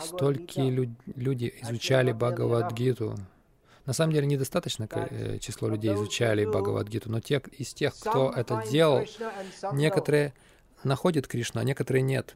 Столько 0.00 0.60
люди 0.60 1.54
изучали 1.62 2.12
Бхагавадгиту, 2.12 3.16
на 3.86 3.92
самом 3.92 4.12
деле 4.12 4.26
недостаточно 4.26 4.88
э, 4.90 5.38
число 5.38 5.68
людей 5.68 5.94
изучали 5.94 6.44
Бхагавадгиту, 6.44 7.10
но 7.10 7.20
те, 7.20 7.42
из 7.58 7.74
тех, 7.74 7.94
кто 7.94 8.32
это 8.34 8.62
делал, 8.70 9.04
некоторые 9.72 10.34
находят 10.84 11.26
Кришну, 11.26 11.60
а 11.60 11.64
некоторые 11.64 12.02
нет. 12.02 12.34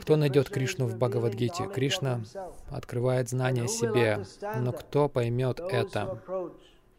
Кто 0.00 0.16
найдет 0.16 0.48
Кришну 0.48 0.86
в 0.86 0.96
Бхагавадгите? 0.96 1.68
Кришна 1.68 2.22
открывает 2.70 3.28
знание 3.28 3.68
себе, 3.68 4.24
но 4.60 4.72
кто 4.72 5.08
поймет 5.08 5.60
это? 5.60 6.20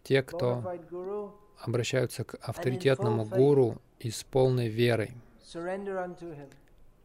Те, 0.03 0.21
кто 0.23 0.79
обращаются 1.59 2.23
к 2.23 2.35
авторитетному 2.41 3.25
гуру 3.25 3.81
и 3.99 4.09
с 4.09 4.23
полной 4.23 4.67
верой, 4.67 5.11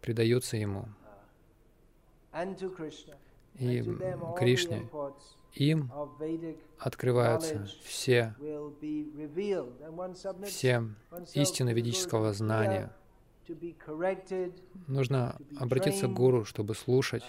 предаются 0.00 0.56
ему 0.56 0.86
и 3.60 3.82
Кришне, 4.36 4.88
им 5.52 5.92
открываются 6.78 7.68
все, 7.84 8.34
все 10.44 10.84
истины 11.34 11.70
ведического 11.70 12.32
знания. 12.32 12.90
Нужно 14.86 15.36
обратиться 15.58 16.06
к 16.06 16.12
Гуру, 16.12 16.44
чтобы 16.44 16.74
слушать, 16.74 17.24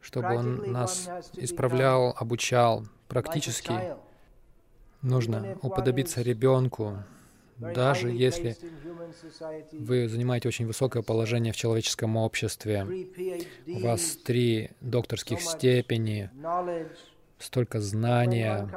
чтобы 0.00 0.34
он 0.36 0.72
нас 0.72 1.08
исправлял, 1.34 2.14
обучал 2.18 2.84
практически. 3.08 3.72
Нужно 5.02 5.56
уподобиться 5.62 6.22
ребенку, 6.22 6.98
даже 7.60 8.10
если 8.10 8.56
вы 9.72 10.08
занимаете 10.08 10.48
очень 10.48 10.66
высокое 10.66 11.02
положение 11.02 11.52
в 11.52 11.56
человеческом 11.56 12.16
обществе, 12.16 12.86
у 13.66 13.80
вас 13.80 14.16
три 14.16 14.70
докторских 14.80 15.40
степени, 15.40 16.30
столько 17.38 17.80
знания. 17.80 18.68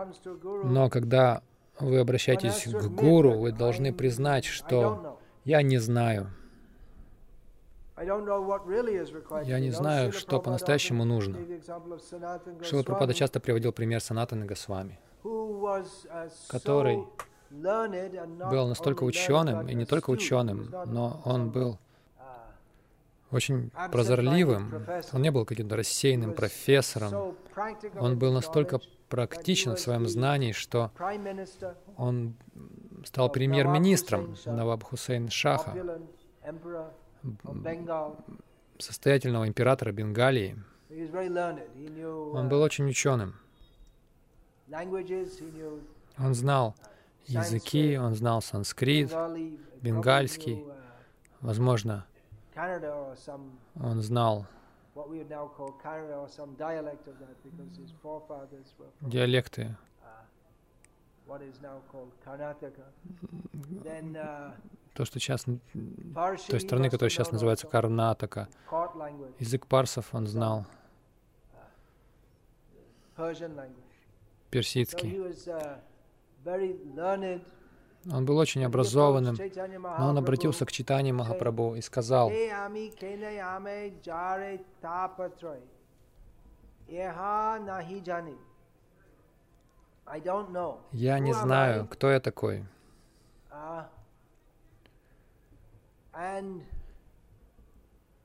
Но 0.64 0.90
когда 0.90 1.42
вы 1.80 2.00
обращаетесь 2.00 2.66
к 2.66 2.88
гуру, 2.90 3.40
вы 3.40 3.52
должны 3.52 3.94
признать, 3.94 4.46
что 4.46 5.20
я 5.46 5.62
не 5.62 5.78
знаю. 5.78 6.30
Я 7.98 9.60
не 9.60 9.70
знаю, 9.70 10.12
что 10.12 10.40
по-настоящему 10.40 11.06
нужно. 11.06 11.38
Шила 12.64 12.84
Пропада 12.84 13.14
часто 13.14 13.40
приводил 13.40 13.72
пример 13.72 14.02
Санатаны 14.02 14.46
Госвами, 14.46 15.00
который 16.48 17.04
был 17.54 18.68
настолько 18.68 19.04
ученым, 19.04 19.68
и 19.68 19.76
не 19.76 19.86
только 19.86 20.10
ученым, 20.10 20.74
но 20.88 21.22
он 21.24 21.52
был 21.52 21.78
очень 23.32 23.72
прозорливым. 23.92 24.86
Он 25.12 25.22
не 25.22 25.32
был 25.32 25.46
каким-то 25.46 25.76
рассеянным 25.76 26.34
профессором. 26.34 27.36
Он 28.00 28.18
был 28.18 28.32
настолько 28.34 28.80
практичен 29.10 29.76
в 29.76 29.80
своем 29.80 30.08
знании, 30.08 30.52
что 30.52 30.92
он 31.98 32.36
стал 33.06 33.30
премьер-министром 33.30 34.36
Наваб 34.46 34.84
Хусейн 34.84 35.30
Шаха, 35.30 36.00
состоятельного 38.80 39.48
императора 39.48 39.92
Бенгалии. 39.92 40.58
Он 42.34 42.50
был 42.50 42.62
очень 42.62 42.90
ученым. 42.90 43.36
Он 46.18 46.34
знал 46.34 46.76
языки, 47.26 47.98
он 47.98 48.16
знал 48.16 48.42
санскрит, 48.42 49.12
бенгальский, 49.82 50.66
возможно, 51.42 52.06
он 53.76 54.02
знал 54.02 54.46
диалекты 59.02 59.78
то, 64.94 65.06
что 65.06 65.20
сейчас, 65.20 65.46
той 65.46 66.60
страны, 66.60 66.90
которая 66.90 67.10
сейчас 67.10 67.32
называется 67.32 67.68
Карнатака. 67.68 68.48
Язык 69.40 69.66
парсов 69.66 70.14
он 70.14 70.28
знал. 70.28 70.66
Персидский. 74.52 75.20
Он 78.12 78.26
был 78.26 78.38
очень 78.38 78.66
образованным, 78.66 79.38
но 79.98 80.10
он 80.10 80.18
обратился 80.18 80.66
к 80.66 80.72
читанию 80.72 81.16
Махапрабху 81.16 81.76
и 81.76 81.82
сказал, 81.82 82.30
«Я 90.92 91.20
не 91.20 91.34
знаю, 91.34 91.88
кто 91.88 92.12
я 92.12 92.20
такой. 92.20 92.66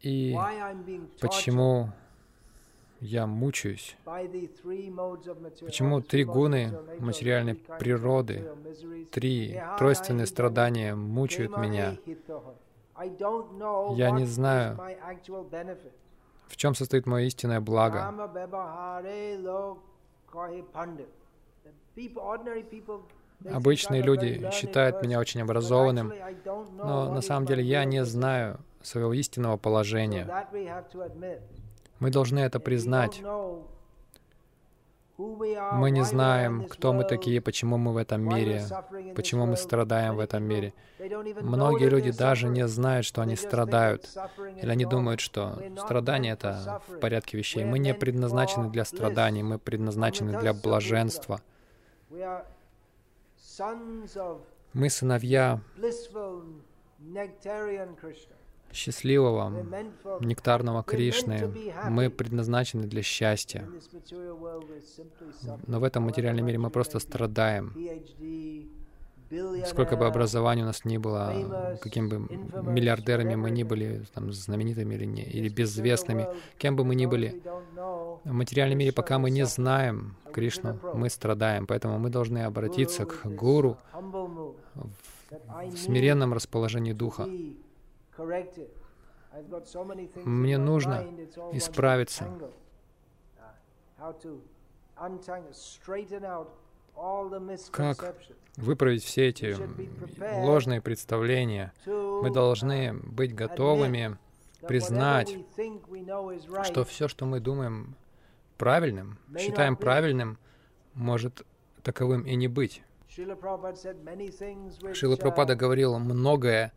И 0.01 0.37
почему 1.21 1.91
я 3.01 3.27
мучаюсь? 3.27 3.97
Почему 5.65 6.01
три 6.01 6.25
гуны 6.25 6.73
материальной 6.99 7.55
природы, 7.55 8.51
три 9.11 9.61
тройственные 9.79 10.27
страдания 10.27 10.95
мучают 10.95 11.57
меня? 11.57 11.97
Я 13.95 14.11
не 14.11 14.25
знаю, 14.25 14.79
в 16.49 16.57
чем 16.57 16.75
состоит 16.75 17.07
мое 17.07 17.27
истинное 17.27 17.61
благо. 17.61 18.13
Обычные 23.45 24.03
люди 24.03 24.49
считают 24.53 25.03
меня 25.03 25.21
очень 25.21 25.43
образованным, 25.43 26.13
но 26.75 27.13
на 27.13 27.21
самом 27.21 27.47
деле 27.47 27.63
я 27.63 27.85
не 27.85 28.05
знаю 28.05 28.59
своего 28.83 29.13
истинного 29.13 29.57
положения. 29.57 30.27
Мы 32.01 32.11
должны 32.11 32.41
это 32.41 32.61
признать. 32.61 33.23
Мы 35.19 35.91
не 35.91 36.05
знаем, 36.05 36.69
кто 36.69 36.93
мы 36.93 37.03
такие, 37.03 37.41
почему 37.41 37.77
мы 37.77 37.93
в 37.93 37.97
этом 37.97 38.23
мире, 38.23 38.65
почему 39.17 39.47
мы 39.47 39.57
страдаем 39.57 40.15
в 40.15 40.21
этом 40.21 40.45
мире. 40.45 40.75
Многие 41.41 41.89
люди 41.89 42.13
даже 42.13 42.47
не 42.49 42.69
знают, 42.69 43.05
что 43.05 43.23
они 43.23 43.35
страдают. 43.35 44.09
Или 44.63 44.71
они 44.71 44.85
думают, 44.85 45.19
что 45.19 45.61
страдание— 45.77 46.33
это 46.35 46.81
в 46.87 47.01
порядке 47.01 47.37
вещей. 47.37 47.65
Мы 47.65 47.81
не 47.81 47.95
предназначены 47.95 48.71
для 48.71 48.85
страданий, 48.85 49.43
мы 49.43 49.59
предназначены 49.59 50.39
для 50.39 50.55
блаженства. 50.55 51.41
Мы 54.73 54.89
сыновья 54.89 55.61
счастливого, 58.73 59.53
нектарного 60.21 60.83
Кришны. 60.83 61.51
Мы 61.89 62.11
предназначены 62.11 62.87
для 62.87 63.03
счастья. 63.03 63.69
Но 65.67 65.81
в 65.81 65.85
этом 65.85 66.05
материальном 66.05 66.47
мире 66.47 66.59
мы 66.59 66.71
просто 66.71 66.99
страдаем. 66.99 67.75
Сколько 69.67 69.97
бы 69.97 70.07
образований 70.07 70.63
у 70.63 70.67
нас 70.67 70.87
ни 70.87 70.97
было, 70.97 71.79
каким 71.83 72.09
бы 72.09 72.19
миллиардерами 72.63 73.35
мы 73.35 73.51
ни 73.51 73.63
были, 73.63 74.03
там, 74.15 74.33
знаменитыми 74.33 74.95
или, 74.95 75.05
не, 75.05 75.23
или 75.23 75.51
безвестными, 75.51 76.27
кем 76.57 76.77
бы 76.77 76.85
мы 76.85 76.95
ни 76.95 77.05
были, 77.05 77.43
в 78.25 78.33
материальном 78.33 78.79
мире, 78.79 78.93
пока 78.93 79.19
мы 79.19 79.31
не 79.31 79.45
знаем 79.45 80.17
Кришну, 80.33 80.81
мы 80.95 81.11
страдаем. 81.11 81.67
Поэтому 81.67 81.99
мы 81.99 82.09
должны 82.09 82.39
обратиться 82.39 83.05
к 83.05 83.27
Гуру 83.27 83.77
в 84.01 85.77
смиренном 85.77 86.33
расположении 86.33 86.95
духа. 86.95 87.29
Мне 90.25 90.59
нужно 90.59 91.07
исправиться. 91.53 92.27
Как 97.71 98.17
выправить 98.57 99.05
все 99.05 99.29
эти 99.29 99.57
ложные 100.45 100.81
представления? 100.81 101.73
Мы 101.87 102.31
должны 102.31 102.95
быть 102.95 103.35
готовыми 103.35 104.19
признать, 104.67 105.37
что 106.65 106.85
все, 106.85 107.09
что 107.09 107.27
мы 107.27 107.41
думаем 107.41 107.95
правильным, 108.57 109.19
считаем 109.39 109.77
правильным, 109.77 110.39
может 110.95 111.47
таковым 111.83 112.23
и 112.23 112.35
не 112.35 112.49
быть. 112.49 112.83
Шила 114.95 115.17
Прабхупада 115.17 115.55
uh, 115.55 115.57
говорил 115.57 115.99
многое, 115.99 116.73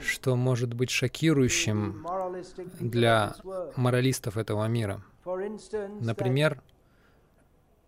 что 0.00 0.36
может 0.36 0.74
быть 0.74 0.90
шокирующим 0.90 2.06
для 2.78 3.34
моралистов 3.76 4.36
этого 4.36 4.66
мира. 4.66 5.02
Например, 6.00 6.62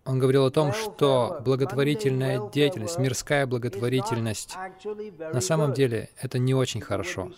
он 0.09 0.18
говорил 0.18 0.47
о 0.47 0.51
том, 0.51 0.73
что 0.73 1.40
благотворительная 1.44 2.51
деятельность, 2.51 2.99
мирская 2.99 3.47
благотворительность, 3.47 4.57
на 5.21 5.40
самом 5.42 5.75
деле 5.75 6.09
это 6.21 6.38
не 6.38 6.55
очень 6.55 6.81
хорошо. 6.81 7.31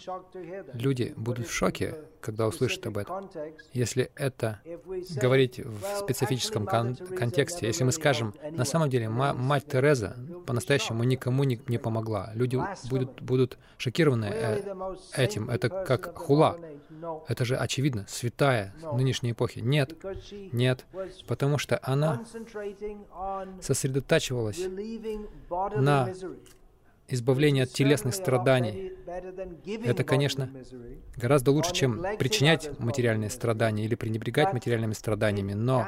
Люди 0.72 1.12
будут 1.16 1.48
в 1.48 1.52
шоке, 1.52 1.96
когда 2.20 2.46
услышат 2.46 2.87
об 2.87 2.98
этом. 2.98 3.28
Если 3.72 4.12
это 4.14 4.61
говорить 5.16 5.59
в 5.59 5.98
специфическом 5.98 6.64
кон 6.64 6.94
контексте, 6.94 7.66
если 7.66 7.83
мы 7.83 7.90
скажем, 7.90 8.35
на 8.52 8.64
самом 8.64 8.88
деле 8.88 9.09
мать 9.09 9.66
Тереза 9.66 10.16
по-настоящему 10.46 11.02
никому 11.02 11.44
не, 11.44 11.61
не 11.66 11.78
помогла, 11.78 12.30
люди 12.35 12.59
будут, 12.88 13.20
будут 13.20 13.59
шокированы 13.78 14.26
э 14.26 14.61
этим. 15.16 15.50
Это 15.50 15.68
как 15.68 16.16
хула. 16.16 16.56
Это 17.28 17.44
же 17.44 17.56
очевидно, 17.56 18.04
святая 18.09 18.74
нынешней 18.92 19.33
эпохи. 19.33 19.61
Нет, 19.61 19.94
нет, 20.52 20.85
потому 21.26 21.59
что 21.59 21.78
она 21.83 22.22
сосредотачивалась 23.61 24.61
на 25.77 26.12
избавлении 27.09 27.62
от 27.62 27.70
телесных 27.70 28.14
страданий. 28.14 28.92
Это, 29.85 30.05
конечно, 30.05 30.51
гораздо 31.16 31.51
лучше, 31.51 31.73
чем 31.73 32.03
причинять 32.18 32.79
материальные 32.79 33.31
страдания 33.31 33.85
или 33.85 33.94
пренебрегать 33.94 34.53
материальными 34.53 34.92
страданиями, 34.92 35.55
но 35.55 35.87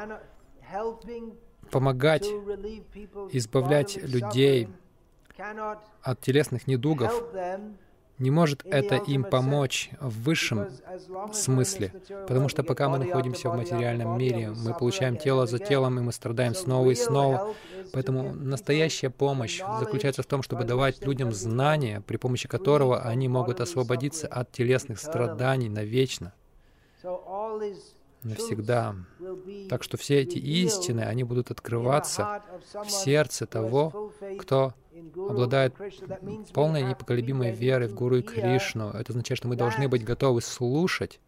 помогать 1.70 2.26
избавлять 3.30 3.96
людей 3.96 4.68
от 6.02 6.20
телесных 6.20 6.66
недугов 6.66 7.12
не 8.22 8.30
может 8.30 8.64
это 8.64 8.96
им 8.96 9.24
помочь 9.24 9.90
в 10.00 10.22
высшем 10.22 10.68
смысле, 11.32 11.92
потому 12.28 12.48
что 12.48 12.62
пока 12.62 12.88
мы 12.88 12.98
находимся 12.98 13.50
в 13.50 13.56
материальном 13.56 14.16
мире, 14.16 14.50
мы 14.50 14.74
получаем 14.74 15.16
тело 15.16 15.46
за 15.46 15.58
телом, 15.58 15.98
и 15.98 16.02
мы 16.02 16.12
страдаем 16.12 16.54
снова 16.54 16.90
и 16.90 16.94
снова. 16.94 17.54
Поэтому 17.92 18.32
настоящая 18.32 19.10
помощь 19.10 19.60
заключается 19.80 20.22
в 20.22 20.26
том, 20.26 20.42
чтобы 20.42 20.64
давать 20.64 21.04
людям 21.04 21.32
знания, 21.32 22.00
при 22.06 22.16
помощи 22.16 22.48
которого 22.48 23.02
они 23.02 23.28
могут 23.28 23.60
освободиться 23.60 24.28
от 24.28 24.52
телесных 24.52 25.00
страданий 25.00 25.68
навечно. 25.68 26.32
Навсегда. 28.24 28.96
Так 29.68 29.82
что 29.82 29.96
все 29.96 30.20
эти 30.20 30.38
истины, 30.38 31.00
они 31.00 31.24
будут 31.24 31.50
открываться 31.50 32.42
в 32.72 32.90
сердце 32.90 33.46
того, 33.46 34.12
кто 34.38 34.74
обладает 35.16 35.74
полной 36.52 36.82
непоколебимой 36.82 37.52
верой 37.52 37.88
в 37.88 37.94
Гуру 37.94 38.18
и 38.18 38.22
Кришну. 38.22 38.90
Это 38.90 39.12
означает, 39.12 39.38
что 39.38 39.48
мы 39.48 39.56
должны 39.56 39.88
быть 39.88 40.04
готовы 40.04 40.40
слушать 40.40 41.20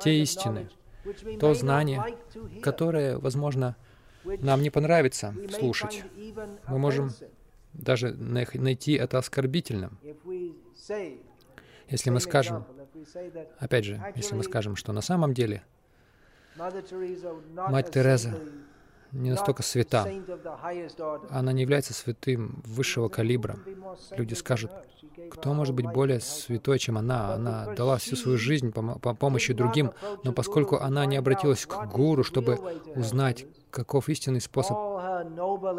те 0.00 0.22
истины, 0.22 0.68
то 1.40 1.54
знание, 1.54 2.16
которое, 2.62 3.18
возможно, 3.18 3.76
нам 4.24 4.62
не 4.62 4.70
понравится 4.70 5.34
слушать. 5.50 6.04
Мы 6.68 6.78
можем 6.78 7.10
даже 7.72 8.12
найти 8.14 8.94
это 8.94 9.18
оскорбительным. 9.18 9.98
Если 11.88 12.10
мы 12.10 12.20
скажем, 12.20 12.64
опять 13.58 13.84
же, 13.84 14.00
если 14.14 14.34
мы 14.34 14.44
скажем, 14.44 14.76
что 14.76 14.92
на 14.92 15.00
самом 15.00 15.34
деле 15.34 15.62
Мать 17.54 17.90
Тереза 17.90 18.38
не 19.12 19.30
настолько 19.30 19.62
свята. 19.62 20.08
Она 21.30 21.52
не 21.52 21.62
является 21.62 21.94
святым 21.94 22.62
высшего 22.64 23.08
калибра. 23.08 23.58
Люди 24.16 24.34
скажут, 24.34 24.70
кто 25.30 25.54
может 25.54 25.74
быть 25.74 25.86
более 25.86 26.20
святой, 26.20 26.78
чем 26.78 26.98
она? 26.98 27.34
Она 27.34 27.74
дала 27.74 27.98
всю 27.98 28.16
свою 28.16 28.38
жизнь 28.38 28.72
по, 28.72 28.98
по 28.98 29.14
помощи 29.14 29.52
другим, 29.52 29.92
но 30.24 30.32
поскольку 30.32 30.76
она 30.76 31.06
не 31.06 31.16
обратилась 31.16 31.66
к 31.66 31.86
гуру, 31.86 32.24
чтобы 32.24 32.58
узнать, 32.94 33.46
каков 33.76 34.08
истинный 34.08 34.40
способ 34.40 34.74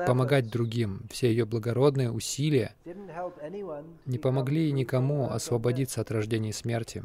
помогать 0.05 0.51
другим, 0.51 1.01
все 1.09 1.29
ее 1.29 1.45
благородные 1.45 2.11
усилия 2.11 2.75
не 4.05 4.19
помогли 4.19 4.71
никому 4.71 5.31
освободиться 5.31 6.01
от 6.01 6.11
рождения 6.11 6.49
и 6.49 6.53
смерти. 6.53 7.03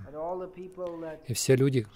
И 1.27 1.33
все 1.33 1.57
люди, 1.57 1.87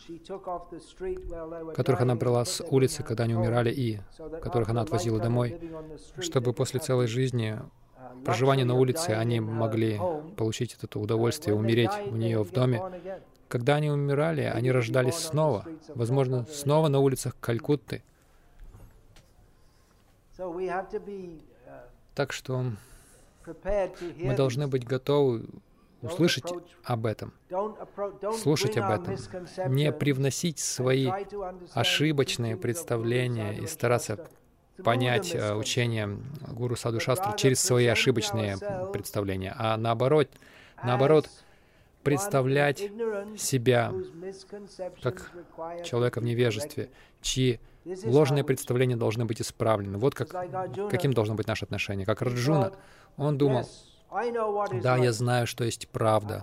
которых 1.74 2.00
она 2.00 2.14
брала 2.14 2.46
с 2.46 2.64
улицы, 2.64 3.02
когда 3.02 3.24
они 3.24 3.35
умирали, 3.35 3.70
и 3.70 4.00
которых 4.42 4.70
она 4.70 4.80
отвозила 4.80 5.20
домой, 5.20 5.61
чтобы 6.18 6.54
после 6.54 6.80
целой 6.80 7.06
жизни 7.06 7.59
проживания 8.24 8.64
на 8.64 8.76
улице 8.76 9.11
они 9.11 9.40
могли 9.40 10.00
получить 10.38 10.74
это 10.80 10.98
удовольствие, 10.98 11.54
умереть 11.54 11.92
у 12.11 12.16
нее 12.16 12.42
в 12.42 12.50
доме. 12.50 12.80
Когда 13.48 13.76
они 13.76 13.90
умирали, 13.90 14.40
они 14.40 14.72
рождались 14.72 15.16
снова, 15.16 15.66
возможно, 15.94 16.46
снова 16.46 16.88
на 16.88 16.98
улицах 16.98 17.37
Калькутты. 17.38 18.02
Так 22.14 22.33
что 22.33 22.64
мы 24.16 24.35
должны 24.35 24.66
быть 24.66 24.87
готовы 24.87 25.46
услышать 26.03 26.53
об 26.85 27.07
этом, 27.07 27.33
слушать 28.38 28.77
об 28.77 28.90
этом, 28.90 29.16
не 29.68 29.92
привносить 29.92 30.59
свои 30.59 31.11
ошибочные 31.72 32.57
представления 32.57 33.55
и 33.55 33.66
стараться 33.66 34.29
понять 34.85 35.35
э, 35.35 35.55
учение 35.55 36.18
Гуру 36.49 36.77
Саду 36.77 37.01
Шастры 37.01 37.33
через 37.37 37.61
свои 37.61 37.87
ошибочные 37.87 38.59
представления, 38.92 39.55
а 39.57 39.77
наоборот, 39.79 40.29
наоборот, 40.85 41.31
представлять 42.03 42.79
себя 43.38 43.92
как 45.03 45.33
человека 45.83 46.20
в 46.20 46.25
невежестве, 46.25 46.90
чьи 47.22 47.59
ложные 48.05 48.44
представления 48.44 48.96
должны 48.96 49.25
быть 49.25 49.40
исправлены. 49.40 49.99
Вот 49.99 50.14
как, 50.14 50.31
каким 50.90 51.12
должно 51.12 51.35
быть 51.35 51.46
наше 51.46 51.64
отношение. 51.64 52.07
Как 52.07 52.22
Раджуна, 52.22 52.72
он 53.16 53.38
думал, 53.38 53.68
да, 54.83 54.96
я 54.96 55.12
знаю, 55.12 55.46
что 55.46 55.64
есть 55.64 55.88
правда, 55.88 56.42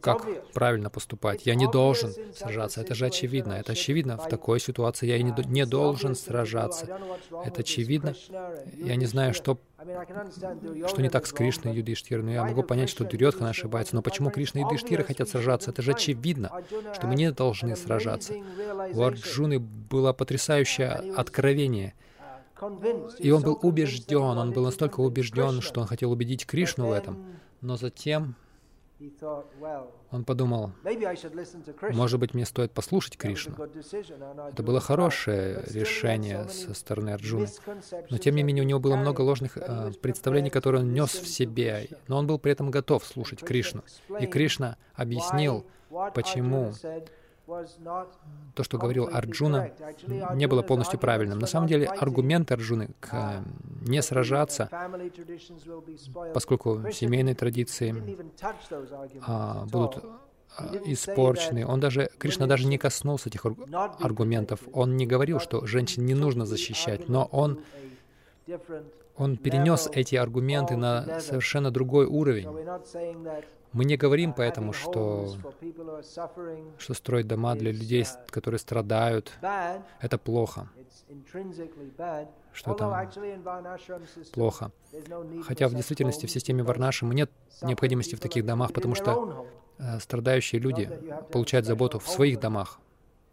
как 0.00 0.52
правильно 0.52 0.90
поступать. 0.90 1.46
Я 1.46 1.54
не 1.54 1.70
должен 1.70 2.12
сражаться. 2.34 2.80
Это 2.80 2.94
же 2.94 3.06
очевидно. 3.06 3.54
Это 3.54 3.72
очевидно. 3.72 4.16
В 4.16 4.28
такой 4.28 4.60
ситуации 4.60 5.06
я 5.06 5.16
и 5.16 5.22
не, 5.22 5.34
не 5.46 5.66
должен 5.66 6.14
сражаться. 6.14 6.98
Это 7.44 7.60
очевидно. 7.60 8.14
Я 8.76 8.96
не 8.96 9.06
знаю, 9.06 9.34
что, 9.34 9.58
что 10.88 11.02
не 11.02 11.08
так 11.08 11.26
с 11.26 11.32
Кришной 11.32 11.74
и 11.74 11.76
Юдиштирой, 11.76 12.24
но 12.24 12.30
я 12.30 12.44
могу 12.44 12.62
понять, 12.62 12.90
что 12.90 13.04
Дурьотхан 13.04 13.48
ошибается. 13.48 13.94
Но 13.94 14.02
почему 14.02 14.30
Кришна 14.30 14.60
и 14.60 14.64
Юдиштира 14.64 15.02
хотят 15.02 15.28
сражаться? 15.28 15.70
Это 15.70 15.82
же 15.82 15.92
очевидно, 15.92 16.50
что 16.94 17.06
мы 17.06 17.14
не 17.14 17.30
должны 17.32 17.76
сражаться. 17.76 18.34
У 18.94 19.02
Арджуны 19.02 19.58
было 19.58 20.12
потрясающее 20.12 20.90
откровение— 21.16 21.94
и 23.18 23.30
он 23.30 23.42
был 23.42 23.58
убежден, 23.62 24.38
он 24.38 24.52
был 24.52 24.64
настолько 24.64 25.00
убежден, 25.00 25.60
что 25.60 25.82
он 25.82 25.86
хотел 25.86 26.10
убедить 26.10 26.46
Кришну 26.46 26.88
в 26.88 26.92
этом. 26.92 27.36
Но 27.60 27.76
затем 27.76 28.34
он 30.10 30.24
подумал, 30.24 30.72
может 31.92 32.18
быть, 32.18 32.32
мне 32.32 32.46
стоит 32.46 32.72
послушать 32.72 33.18
Кришну. 33.18 33.54
Это 34.50 34.62
было 34.62 34.80
хорошее 34.80 35.62
решение 35.66 36.48
со 36.48 36.72
стороны 36.72 37.10
Арджуны. 37.10 37.46
Но, 38.10 38.16
тем 38.16 38.36
не 38.36 38.42
менее, 38.42 38.64
у 38.64 38.66
него 38.66 38.80
было 38.80 38.96
много 38.96 39.20
ложных 39.20 39.58
э, 39.58 39.92
представлений, 40.00 40.48
которые 40.48 40.82
он 40.82 40.94
нес 40.94 41.10
в 41.10 41.26
себе. 41.26 41.88
Но 42.08 42.16
он 42.16 42.26
был 42.26 42.38
при 42.38 42.52
этом 42.52 42.70
готов 42.70 43.04
слушать 43.04 43.40
Кришну. 43.40 43.84
И 44.18 44.26
Кришна 44.26 44.78
объяснил, 44.94 45.66
почему 46.14 46.72
то, 47.46 48.64
что 48.64 48.78
говорил 48.78 49.08
Арджуна, 49.12 49.70
не 50.34 50.46
было 50.46 50.62
полностью 50.62 50.98
правильным. 50.98 51.38
На 51.38 51.46
самом 51.46 51.68
деле, 51.68 51.86
аргументы 51.86 52.54
Арджуны 52.54 52.90
к 53.00 53.08
э, 53.12 53.42
не 53.82 54.02
сражаться, 54.02 54.68
поскольку 56.34 56.90
семейные 56.92 57.34
традиции 57.34 57.94
а, 59.26 59.64
будут 59.66 60.04
а, 60.56 60.76
испорчены. 60.86 61.64
Он 61.66 61.78
даже, 61.78 62.10
Кришна 62.18 62.46
даже 62.46 62.66
не 62.66 62.78
коснулся 62.78 63.28
этих 63.28 63.46
аргументов. 63.46 64.60
Он 64.72 64.96
не 64.96 65.06
говорил, 65.06 65.38
что 65.38 65.66
женщин 65.66 66.04
не 66.04 66.14
нужно 66.14 66.46
защищать, 66.46 67.08
но 67.08 67.26
он, 67.26 67.60
он 69.16 69.36
перенес 69.36 69.88
эти 69.92 70.16
аргументы 70.16 70.76
на 70.76 71.20
совершенно 71.20 71.70
другой 71.70 72.06
уровень. 72.06 72.48
Мы 73.76 73.84
не 73.84 73.98
говорим 73.98 74.32
поэтому, 74.32 74.72
что, 74.72 75.36
что 76.78 76.94
строить 76.94 77.26
дома 77.26 77.54
для 77.56 77.72
людей, 77.72 78.06
которые 78.30 78.58
страдают, 78.58 79.30
это 80.00 80.16
плохо, 80.16 80.70
что 82.54 82.72
там 82.72 83.10
плохо. 84.32 84.72
Хотя 85.44 85.68
в 85.68 85.74
действительности 85.74 86.24
в 86.24 86.30
системе 86.30 86.62
Варнаши 86.62 87.04
нет 87.04 87.30
необходимости 87.60 88.14
в 88.14 88.20
таких 88.20 88.46
домах, 88.46 88.72
потому 88.72 88.94
что 88.94 89.46
э, 89.76 90.00
страдающие 90.00 90.58
люди 90.58 90.90
получают 91.30 91.66
заботу 91.66 91.98
в 91.98 92.08
своих 92.08 92.40
домах. 92.40 92.80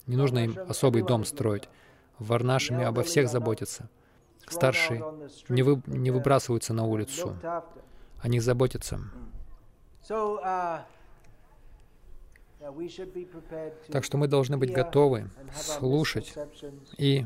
Не 0.08 0.18
нужно 0.18 0.40
им 0.40 0.60
особый 0.68 1.04
дом 1.04 1.24
строить. 1.24 1.70
В 2.20 2.28
Варнашами 2.28 2.84
обо 2.84 3.04
всех 3.04 3.30
заботятся. 3.30 3.90
Старшие 4.46 5.06
не, 5.48 5.64
вы, 5.64 5.82
не 5.86 6.12
выбрасываются 6.12 6.74
на 6.74 6.84
улицу. 6.84 7.38
О 8.20 8.28
них 8.28 8.42
заботятся. 8.42 9.00
Uh, 10.10 10.82
так 13.92 14.04
что 14.04 14.18
мы 14.18 14.28
должны 14.28 14.58
быть 14.58 14.72
готовы 14.72 15.30
слушать 15.54 16.34
и 16.98 17.26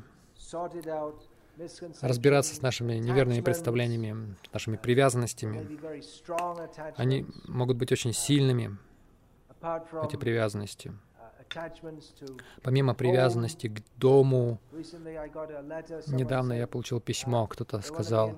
разбираться 2.01 2.55
с 2.55 2.61
нашими 2.61 2.95
неверными 2.95 3.41
представлениями, 3.41 4.35
с 4.49 4.53
нашими 4.53 4.77
привязанностями. 4.77 5.79
Они 6.95 7.25
могут 7.47 7.77
быть 7.77 7.91
очень 7.91 8.13
сильными, 8.13 8.77
эти 10.03 10.15
привязанности. 10.15 10.93
Помимо 12.62 12.93
привязанности 12.93 13.67
к 13.67 13.81
дому, 13.97 14.60
недавно 16.07 16.53
я 16.53 16.67
получил 16.67 16.99
письмо, 16.99 17.47
кто-то 17.47 17.81
сказал, 17.81 18.36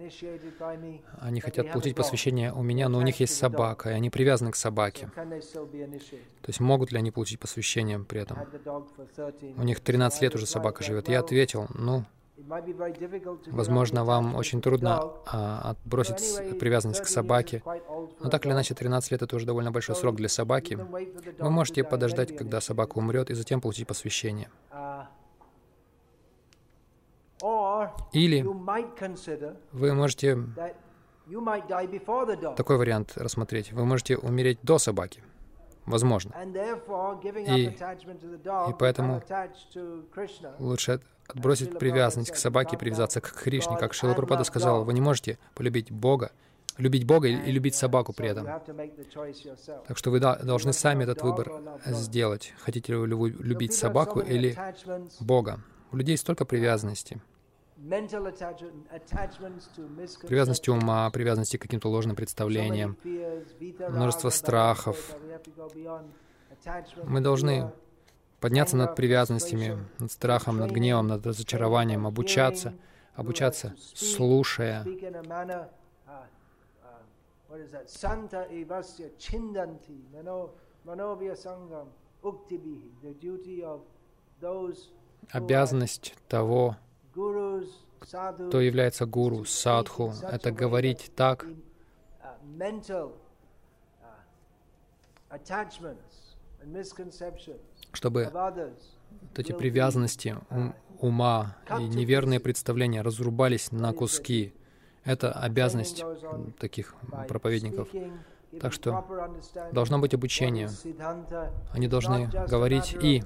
они 1.19 1.41
хотят 1.41 1.71
получить 1.71 1.95
посвящение 1.95 2.53
у 2.53 2.61
меня, 2.61 2.89
но 2.89 2.97
у 2.97 3.01
них 3.01 3.19
есть 3.19 3.37
собака, 3.37 3.89
и 3.89 3.93
они 3.93 4.09
привязаны 4.09 4.51
к 4.51 4.55
собаке. 4.55 5.09
То 5.15 6.47
есть 6.47 6.59
могут 6.59 6.91
ли 6.91 6.97
они 6.97 7.11
получить 7.11 7.39
посвящение 7.39 7.99
при 7.99 8.21
этом? 8.21 8.37
У 9.57 9.63
них 9.63 9.79
13 9.79 10.21
лет 10.21 10.35
уже 10.35 10.45
собака 10.45 10.83
живет. 10.83 11.09
Я 11.09 11.19
ответил, 11.19 11.67
ну, 11.73 12.05
Возможно, 13.47 14.05
вам 14.05 14.35
очень 14.35 14.61
трудно 14.61 15.13
а, 15.25 15.71
отбросить 15.71 16.59
привязанность 16.59 17.01
к 17.01 17.07
собаке, 17.07 17.61
но 18.19 18.29
так 18.29 18.45
или 18.45 18.53
иначе 18.53 18.73
13 18.73 19.11
лет— 19.11 19.21
это 19.23 19.35
уже 19.35 19.45
довольно 19.45 19.71
большой 19.71 19.95
срок 19.95 20.15
для 20.15 20.29
собаки. 20.29 20.75
Вы 21.39 21.49
можете 21.49 21.83
подождать, 21.83 22.35
когда 22.35 22.61
собака 22.61 22.97
умрет, 22.97 23.29
и 23.29 23.33
затем 23.33 23.61
получить 23.61 23.87
посвящение. 23.87 24.49
Или 28.11 28.41
вы 29.71 29.93
можете 29.93 30.37
такой 32.57 32.77
вариант 32.77 33.13
рассмотреть. 33.15 33.71
Вы 33.71 33.85
можете 33.85 34.17
умереть 34.17 34.59
до 34.63 34.77
собаки. 34.79 35.23
Возможно. 35.85 36.33
И, 37.47 37.65
и 37.65 38.73
поэтому 38.77 39.21
лучше 40.59 41.01
отбросить 41.29 41.77
привязанность 41.77 42.31
к 42.31 42.35
собаке 42.35 42.77
привязаться 42.77 43.21
к 43.21 43.31
Кришне. 43.33 43.77
Как 43.77 43.93
Шила 43.93 44.13
Пропада 44.13 44.43
сказал, 44.43 44.83
вы 44.83 44.93
не 44.93 45.01
можете 45.01 45.37
полюбить 45.55 45.91
Бога, 45.91 46.31
любить 46.77 47.05
Бога 47.05 47.27
и 47.27 47.51
любить 47.51 47.75
собаку 47.75 48.13
при 48.13 48.29
этом. 48.29 48.47
Так 49.87 49.97
что 49.97 50.11
вы 50.11 50.19
должны 50.19 50.73
сами 50.73 51.03
этот 51.03 51.21
выбор 51.21 51.51
сделать. 51.85 52.53
Хотите 52.59 52.93
ли 52.93 52.99
вы 52.99 53.29
любить 53.29 53.73
собаку 53.73 54.19
или 54.19 54.57
Бога? 55.19 55.61
У 55.91 55.97
людей 55.97 56.17
столько 56.17 56.45
привязанности. 56.45 57.21
Привязанности 60.27 60.69
ума, 60.69 61.09
привязанности 61.11 61.57
к 61.57 61.61
каким-то 61.61 61.89
ложным 61.89 62.15
представлениям, 62.15 62.97
множество 63.89 64.29
страхов. 64.29 65.15
Мы 67.05 67.21
должны 67.21 67.71
подняться 68.39 68.77
над 68.77 68.95
привязанностями, 68.95 69.77
над 69.99 70.11
страхом, 70.11 70.57
над 70.57 70.71
гневом, 70.71 71.07
над 71.07 71.25
разочарованием, 71.25 72.07
обучаться, 72.07 72.73
обучаться, 73.15 73.75
слушая. 73.93 74.85
Обязанность 85.31 86.15
того, 86.27 86.75
кто 87.99 88.61
является 88.61 89.05
гуру, 89.05 89.45
садху, 89.45 90.13
это 90.23 90.51
говорить 90.51 91.11
так, 91.15 91.45
чтобы 97.91 98.29
вот 98.31 99.39
эти 99.39 99.51
привязанности 99.51 100.37
ума 100.99 101.55
и 101.79 101.83
неверные 101.83 102.39
представления 102.39 103.01
разрубались 103.01 103.71
на 103.71 103.93
куски. 103.93 104.53
Это 105.05 105.31
обязанность 105.31 106.03
таких 106.59 106.93
проповедников. 107.27 107.89
Так 108.59 108.73
что 108.73 109.05
должно 109.71 109.99
быть 109.99 110.13
обучение. 110.13 110.69
Они 111.71 111.87
должны 111.87 112.29
говорить 112.47 112.95
и 113.01 113.23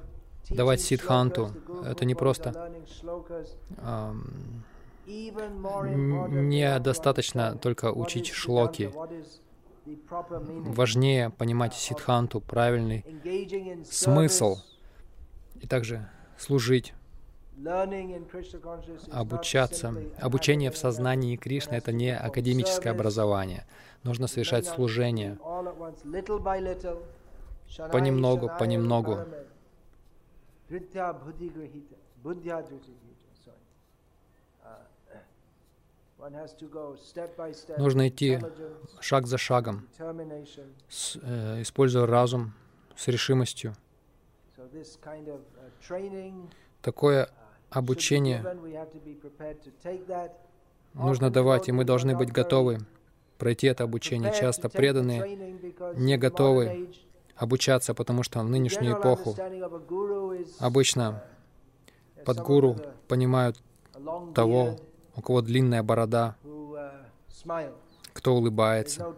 давать 0.50 0.80
сидханту. 0.80 1.50
Это 1.84 2.04
не 2.04 2.14
просто 2.14 2.72
недостаточно 5.06 7.56
только 7.56 7.92
учить 7.92 8.28
шлоки. 8.28 8.90
Важнее 9.86 11.30
понимать 11.30 11.74
сидханту, 11.74 12.40
правильный 12.40 13.04
смысл, 13.84 14.58
и 15.60 15.66
также 15.66 16.08
служить, 16.38 16.94
обучаться. 19.10 19.94
Обучение 20.18 20.70
в 20.70 20.76
сознании 20.76 21.36
Кришны— 21.36 21.74
это 21.76 21.92
не 21.92 22.16
академическое 22.16 22.92
образование. 22.92 23.66
Нужно 24.02 24.26
совершать 24.26 24.66
служение 24.66 25.38
понемногу, 27.90 28.50
понемногу. 28.58 29.18
Нужно 37.78 38.08
идти 38.08 38.38
шаг 39.00 39.26
за 39.26 39.38
шагом, 39.38 39.88
с, 40.88 41.18
э, 41.20 41.62
используя 41.62 42.06
разум 42.06 42.54
с 42.96 43.08
решимостью. 43.08 43.74
Такое 46.80 47.28
обучение 47.70 48.42
нужно 50.94 51.30
давать, 51.30 51.68
и 51.68 51.72
мы 51.72 51.84
должны 51.84 52.16
быть 52.16 52.32
готовы 52.32 52.78
пройти 53.38 53.66
это 53.66 53.84
обучение. 53.84 54.32
Часто 54.32 54.68
преданные 54.68 55.70
не 55.96 56.16
готовы 56.16 56.90
обучаться, 57.36 57.94
потому 57.94 58.22
что 58.22 58.40
в 58.40 58.48
нынешнюю 58.48 58.98
эпоху 58.98 59.36
обычно 60.58 61.24
под 62.24 62.38
гуру 62.40 62.76
понимают 63.08 63.60
того, 64.34 64.78
у 65.16 65.22
кого 65.22 65.42
длинная 65.42 65.82
борода, 65.82 66.36
кто 68.12 68.34
улыбается, 68.34 69.14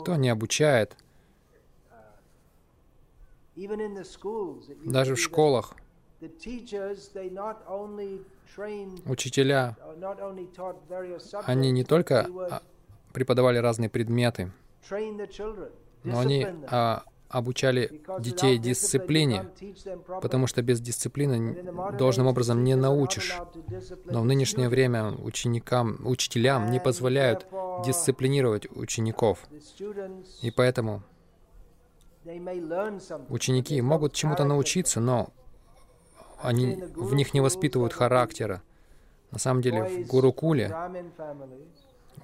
кто 0.00 0.16
не 0.16 0.28
обучает. 0.28 0.96
Даже 4.84 5.14
в 5.14 5.20
школах. 5.20 5.74
учителя, 9.06 9.76
они 11.46 11.70
не 11.70 11.84
только 11.84 12.26
а, 12.50 12.62
преподавали 13.12 13.58
разные 13.58 13.88
предметы, 13.88 14.50
но 16.04 16.18
они 16.20 16.46
а, 16.68 17.04
обучали 17.30 18.02
детей 18.18 18.58
дисциплине, 18.58 19.48
потому 20.20 20.46
что 20.46 20.62
без 20.62 20.80
дисциплины 20.80 21.62
должным 21.96 22.26
образом 22.26 22.64
не 22.64 22.74
научишь. 22.74 23.38
Но 24.04 24.22
в 24.22 24.24
нынешнее 24.24 24.68
время 24.68 25.12
ученикам, 25.12 25.98
учителям 26.04 26.70
не 26.70 26.80
позволяют 26.80 27.46
дисциплинировать 27.86 28.66
учеников. 28.70 29.46
И 30.42 30.50
поэтому 30.50 31.02
ученики 33.28 33.80
могут 33.80 34.12
чему-то 34.12 34.44
научиться, 34.44 35.00
но 35.00 35.32
они, 36.42 36.82
в 36.96 37.14
них 37.14 37.32
не 37.32 37.40
воспитывают 37.40 37.92
характера. 37.92 38.62
На 39.30 39.38
самом 39.38 39.62
деле 39.62 39.84
в 39.84 40.06
Гурукуле 40.08 40.74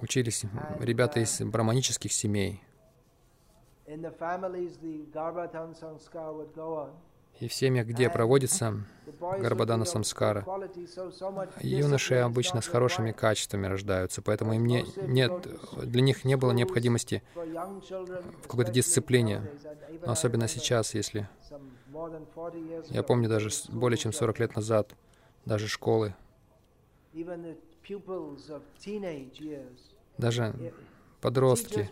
учились 0.01 0.43
ребята 0.79 1.21
из 1.21 1.39
браманических 1.39 2.11
семей, 2.11 2.61
и 7.39 7.47
в 7.47 7.53
семьях, 7.53 7.87
где 7.87 8.09
проводится 8.09 8.83
Гарбадана 9.19 9.85
Самскара, 9.85 10.45
юноши 11.61 12.15
обычно 12.15 12.61
с 12.61 12.67
хорошими 12.67 13.11
качествами 13.11 13.67
рождаются, 13.67 14.21
поэтому 14.21 14.53
им 14.53 14.65
не, 14.65 14.85
нет, 15.03 15.47
для 15.83 16.01
них 16.01 16.25
не 16.25 16.35
было 16.35 16.51
необходимости 16.51 17.21
в 17.35 18.47
какой-то 18.47 18.71
дисциплине. 18.71 19.43
Но 20.05 20.11
особенно 20.11 20.47
сейчас, 20.47 20.93
если... 20.93 21.29
Я 22.89 23.03
помню 23.03 23.29
даже 23.29 23.49
более 23.69 23.97
чем 23.97 24.13
40 24.13 24.39
лет 24.39 24.55
назад, 24.55 24.93
даже 25.45 25.67
школы, 25.67 26.13
даже 30.17 30.53
подростки, 31.21 31.89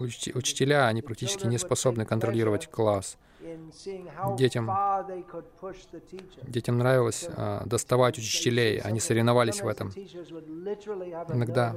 Уч 0.00 0.28
учителя, 0.34 0.86
они 0.86 1.02
практически 1.02 1.46
не 1.46 1.58
способны 1.58 2.04
контролировать 2.04 2.70
класс. 2.70 3.16
Детям, 4.36 4.68
детям 6.42 6.78
нравилось 6.78 7.28
а, 7.36 7.62
доставать 7.64 8.18
учителей, 8.18 8.80
они 8.80 8.98
соревновались 8.98 9.62
в 9.62 9.68
этом. 9.68 9.90
Иногда 11.28 11.76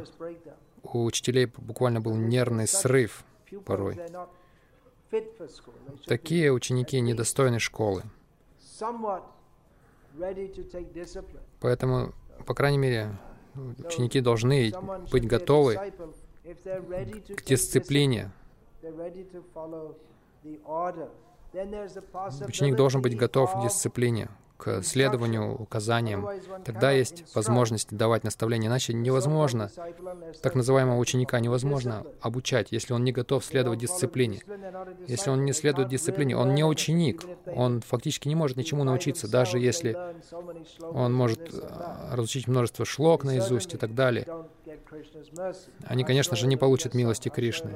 у 0.84 1.06
учителей 1.06 1.46
буквально 1.46 2.02
был 2.02 2.16
нервный 2.16 2.68
срыв 2.68 3.24
порой. 3.66 4.00
Такие 6.08 6.52
ученики 6.52 7.00
недостойны 7.00 7.60
школы. 7.60 8.04
Поэтому, 11.60 12.14
по 12.46 12.54
крайней 12.56 12.78
мере, 12.78 13.18
Ученики 13.56 14.22
должны 14.22 14.72
быть 15.12 15.28
готовы 15.28 15.78
к 16.44 17.44
дисциплине. 17.46 18.32
Ученик 22.48 22.76
должен 22.76 23.02
быть 23.02 23.18
готов 23.18 23.54
к 23.54 23.64
дисциплине 23.64 24.30
к 24.62 24.84
следованию 24.84 25.56
указаниям, 25.60 26.30
тогда 26.64 26.92
есть 26.92 27.26
возможность 27.34 27.92
давать 27.92 28.24
наставления. 28.24 28.68
Иначе 28.70 28.94
невозможно, 28.94 29.72
так 30.44 30.54
называемого 30.54 31.00
ученика 31.00 31.40
невозможно 31.40 32.06
обучать, 32.22 32.68
если 32.70 32.94
он 32.94 33.04
не 33.04 33.12
готов 33.12 33.44
следовать 33.44 33.80
дисциплине. 33.80 34.44
Если 35.08 35.32
он 35.32 35.46
не 35.46 35.54
следует 35.54 35.90
дисциплине, 35.90 36.38
он 36.38 36.54
не 36.54 36.64
ученик, 36.64 37.24
он 37.48 37.82
фактически 37.82 38.28
не 38.28 38.36
может 38.36 38.56
ничему 38.56 38.84
научиться, 38.84 39.28
даже 39.28 39.58
если 39.58 39.98
он 40.80 41.12
может 41.12 41.52
э, 41.52 42.16
разучить 42.16 42.48
множество 42.48 42.86
шлок 42.86 43.24
наизусть 43.24 43.74
и 43.74 43.78
так 43.78 43.96
далее. 43.96 44.28
Они, 45.86 46.04
конечно 46.04 46.36
же, 46.36 46.46
не 46.46 46.58
получат 46.58 46.94
милости 46.94 47.30
Кришны. 47.30 47.72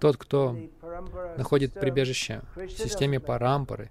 Тот, 0.00 0.16
кто 0.16 0.56
находит 1.36 1.72
прибежище 1.74 2.42
в 2.54 2.68
системе 2.68 3.20
парампары, 3.20 3.90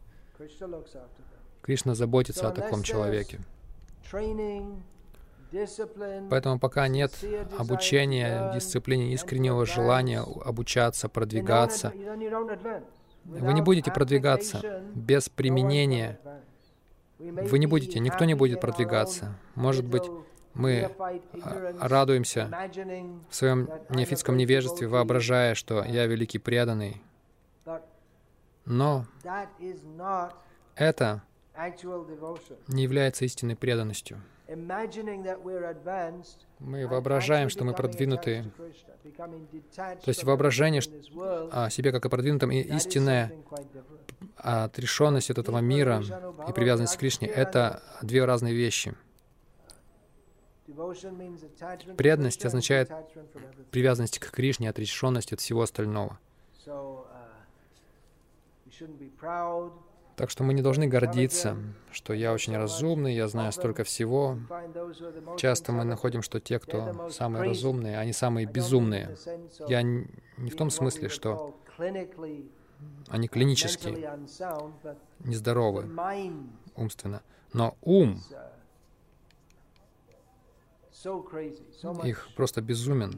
Кришна 1.62 1.96
заботится 1.96 2.48
о 2.48 2.52
таком 2.52 2.84
человеке. 2.84 3.40
Поэтому 6.30 6.60
пока 6.60 6.88
нет 6.88 7.12
обучения, 7.58 8.52
дисциплины, 8.54 9.14
искреннего 9.14 9.66
желания 9.66 10.20
обучаться, 10.22 11.10
продвигаться, 11.10 11.94
Вы 13.26 13.54
не 13.54 13.62
будете 13.62 13.92
продвигаться 13.92 14.84
без 14.94 15.30
применения. 15.30 16.20
Вы 17.18 17.60
не 17.60 17.68
будете, 17.68 18.00
никто 18.00 18.26
не 18.26 18.34
будет 18.34 18.62
продвигаться. 18.62 19.36
Может 19.56 19.86
быть, 19.86 20.04
мы 20.56 20.90
а, 21.44 21.88
радуемся 21.88 22.50
в 23.30 23.36
своем 23.36 23.70
неофитском 23.90 24.38
невежестве, 24.38 24.88
воображая, 24.88 25.54
что 25.54 25.84
я 25.84 26.08
великий 26.08 26.40
преданный. 26.40 27.02
Но 28.66 29.06
это 30.76 31.22
не 32.68 32.84
является 32.84 33.26
истинной 33.26 33.56
преданностью. 33.56 34.22
Мы 36.60 36.88
воображаем, 36.88 37.50
что 37.50 37.66
мы 37.66 37.74
продвинутые. 37.74 38.52
То 39.18 40.08
есть 40.08 40.24
воображение 40.24 40.82
о 41.52 41.70
себе 41.70 41.92
как 41.92 42.06
о 42.06 42.10
продвинутом 42.10 42.52
и 42.52 42.60
истинная 42.62 43.32
отрешенность 44.38 45.32
от 45.32 45.40
этого 45.40 45.60
мира 45.60 46.02
и 46.48 46.54
привязанность 46.54 46.96
к 46.96 47.00
Кришне— 47.00 47.28
это 47.30 47.82
две 48.02 48.24
разные 48.26 48.54
вещи. 48.54 48.96
Преданность 51.98 52.46
означает 52.46 52.92
привязанность 53.72 54.20
к 54.20 54.32
Кришне, 54.32 54.70
отрешенность 54.70 55.32
от 55.34 55.40
всего 55.40 55.62
остального. 55.62 56.20
Так 60.16 60.30
что 60.30 60.44
мы 60.44 60.54
не 60.54 60.62
должны 60.62 60.88
гордиться, 60.88 61.58
что 61.92 62.14
я 62.14 62.32
очень 62.34 62.56
разумный, 62.56 63.14
я 63.14 63.28
знаю 63.28 63.52
столько 63.52 63.84
всего. 63.84 64.38
Часто 65.38 65.72
мы 65.74 65.84
находим, 65.84 66.22
что 66.22 66.40
те, 66.40 66.58
кто 66.58 67.10
самые 67.10 67.50
разумные, 67.50 68.00
они 68.00 68.14
самые 68.14 68.46
безумные. 68.46 69.18
Я 69.68 69.82
не 69.82 70.50
в 70.50 70.56
том 70.56 70.70
смысле, 70.70 71.10
что 71.10 71.56
они 73.10 73.28
клинически 73.28 73.90
нездоровы 75.20 75.90
умственно, 76.76 77.22
но 77.54 77.78
ум 77.82 78.22
их 82.04 82.30
просто 82.36 82.62
безумен 82.62 83.12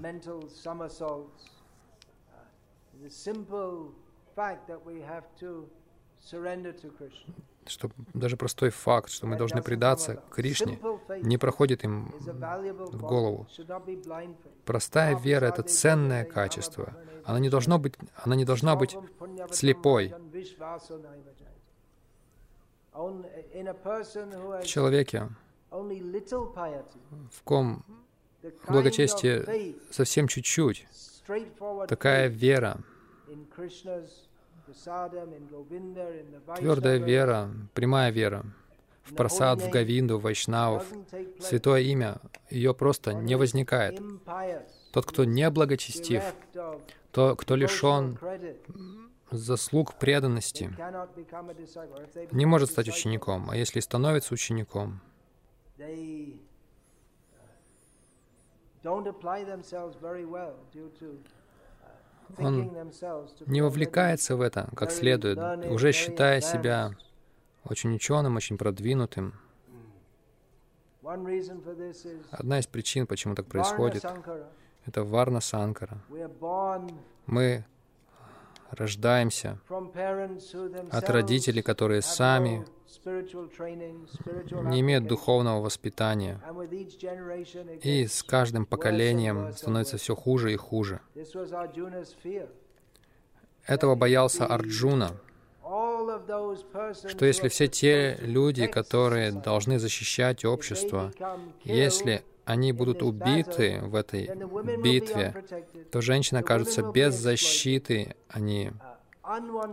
что 7.70 7.90
даже 8.14 8.38
простой 8.38 8.70
факт, 8.70 9.10
что 9.12 9.28
мы 9.28 9.36
должны 9.36 9.62
предаться 9.62 10.24
Кришне, 10.32 10.80
не 11.22 11.38
проходит 11.38 11.84
им 11.84 12.14
в 12.20 13.02
голову. 13.02 13.48
Простая 14.66 15.18
вера— 15.18 15.46
это 15.48 15.64
ценное 15.64 16.26
качество. 16.26 16.94
Она 17.26 17.40
не, 17.40 17.50
должна 17.50 17.78
быть, 17.78 17.96
она 18.24 18.36
не 18.36 18.46
должна 18.46 18.76
быть 18.76 18.96
слепой. 19.52 20.14
В 22.94 24.64
человеке, 24.64 25.30
в 25.70 27.44
ком 27.44 27.84
благочестие 28.68 29.76
совсем 29.92 30.28
чуть-чуть, 30.28 30.88
такая 31.88 32.28
вера, 32.28 32.80
Твердая 36.58 36.98
вера, 36.98 37.50
прямая 37.74 38.12
вера 38.12 38.44
в 39.04 39.16
просад, 39.16 39.62
в 39.62 39.70
Говинду, 39.70 40.18
в 40.18 40.24
Вайшнавов, 40.24 40.86
святое 41.40 41.82
имя, 41.82 42.18
ее 42.50 42.74
просто 42.74 43.14
не 43.14 43.36
возникает. 43.36 44.02
Тот, 44.92 45.06
кто 45.06 45.24
не 45.24 45.50
благочестив, 45.50 46.24
то, 47.12 47.36
кто 47.36 47.56
лишен 47.56 48.20
заслуг 49.32 49.96
преданности, 49.96 50.76
не 52.32 52.46
может 52.46 52.72
стать 52.72 52.90
учеником, 52.90 53.50
а 53.50 53.56
если 53.56 53.80
становится 53.80 54.34
учеником, 54.34 55.02
он 62.38 62.72
не 63.46 63.62
вовлекается 63.62 64.36
в 64.36 64.42
это 64.42 64.70
как 64.76 64.92
следует, 64.92 65.38
уже 65.70 65.92
считая 65.92 66.42
себя 66.42 66.92
очень 67.64 67.94
ученым, 67.96 68.36
очень 68.36 68.58
продвинутым. 68.58 69.34
Одна 72.32 72.60
из 72.60 72.68
причин, 72.68 73.08
почему 73.08 73.36
так 73.36 73.46
происходит, 73.46 74.04
это 74.86 75.04
Варна 75.04 75.40
Санкара. 75.40 75.98
Мы 77.26 77.66
рождаемся 78.72 79.60
от 80.92 81.10
родителей, 81.10 81.62
которые 81.62 82.02
сами 82.02 82.66
не 84.70 84.82
имеют 84.82 85.08
духовного 85.08 85.62
воспитания. 85.62 86.42
И 87.84 88.08
с 88.08 88.24
каждым 88.24 88.66
поколением 88.66 89.54
становится 89.54 89.98
все 89.98 90.16
хуже 90.16 90.54
и 90.54 90.56
хуже. 90.56 91.02
Этого 93.66 93.96
боялся 93.96 94.46
Арджуна, 94.46 95.12
что 97.10 97.26
если 97.26 97.50
все 97.50 97.68
те 97.68 98.18
люди, 98.22 98.66
которые 98.68 99.32
должны 99.32 99.78
защищать 99.80 100.46
общество, 100.46 101.12
если 101.66 102.24
они 102.48 102.72
будут 102.72 103.04
убиты 103.04 103.82
в 103.84 103.94
этой 103.94 104.30
битве, 104.82 105.44
то 105.92 106.00
женщины 106.00 106.40
окажутся 106.40 106.82
без 106.82 107.14
защиты, 107.14 108.16
они 108.30 108.72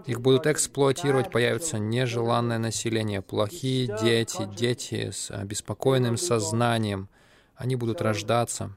их 0.07 0.21
будут 0.21 0.49
эксплуатировать, 0.49 1.31
появится 1.31 1.79
нежеланное 1.79 2.59
население, 2.59 3.23
плохие 3.23 3.97
дети, 4.03 4.49
дети 4.57 5.11
с 5.11 5.31
обеспокоенным 5.31 6.17
сознанием. 6.17 7.09
Они 7.55 7.77
будут 7.77 8.03
рождаться. 8.03 8.73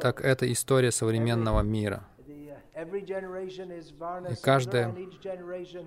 Так, 0.00 0.20
это 0.22 0.50
история 0.50 0.90
современного 0.90 1.60
мира. 1.60 2.08
И 4.30 4.34
каждое 4.40 4.96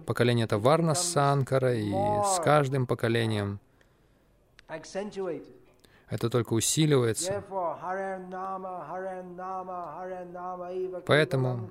поколение— 0.05 0.45
это 0.45 0.59
Варна 0.59 0.93
Санкара, 0.93 1.73
и 1.73 1.89
с 1.89 2.39
каждым 2.43 2.85
поколением 2.85 3.59
это 6.11 6.29
только 6.29 6.53
усиливается. 6.53 7.43
Поэтому 11.07 11.69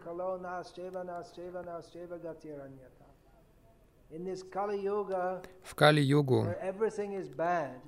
в 5.63 5.75
Кали-югу, 5.77 6.47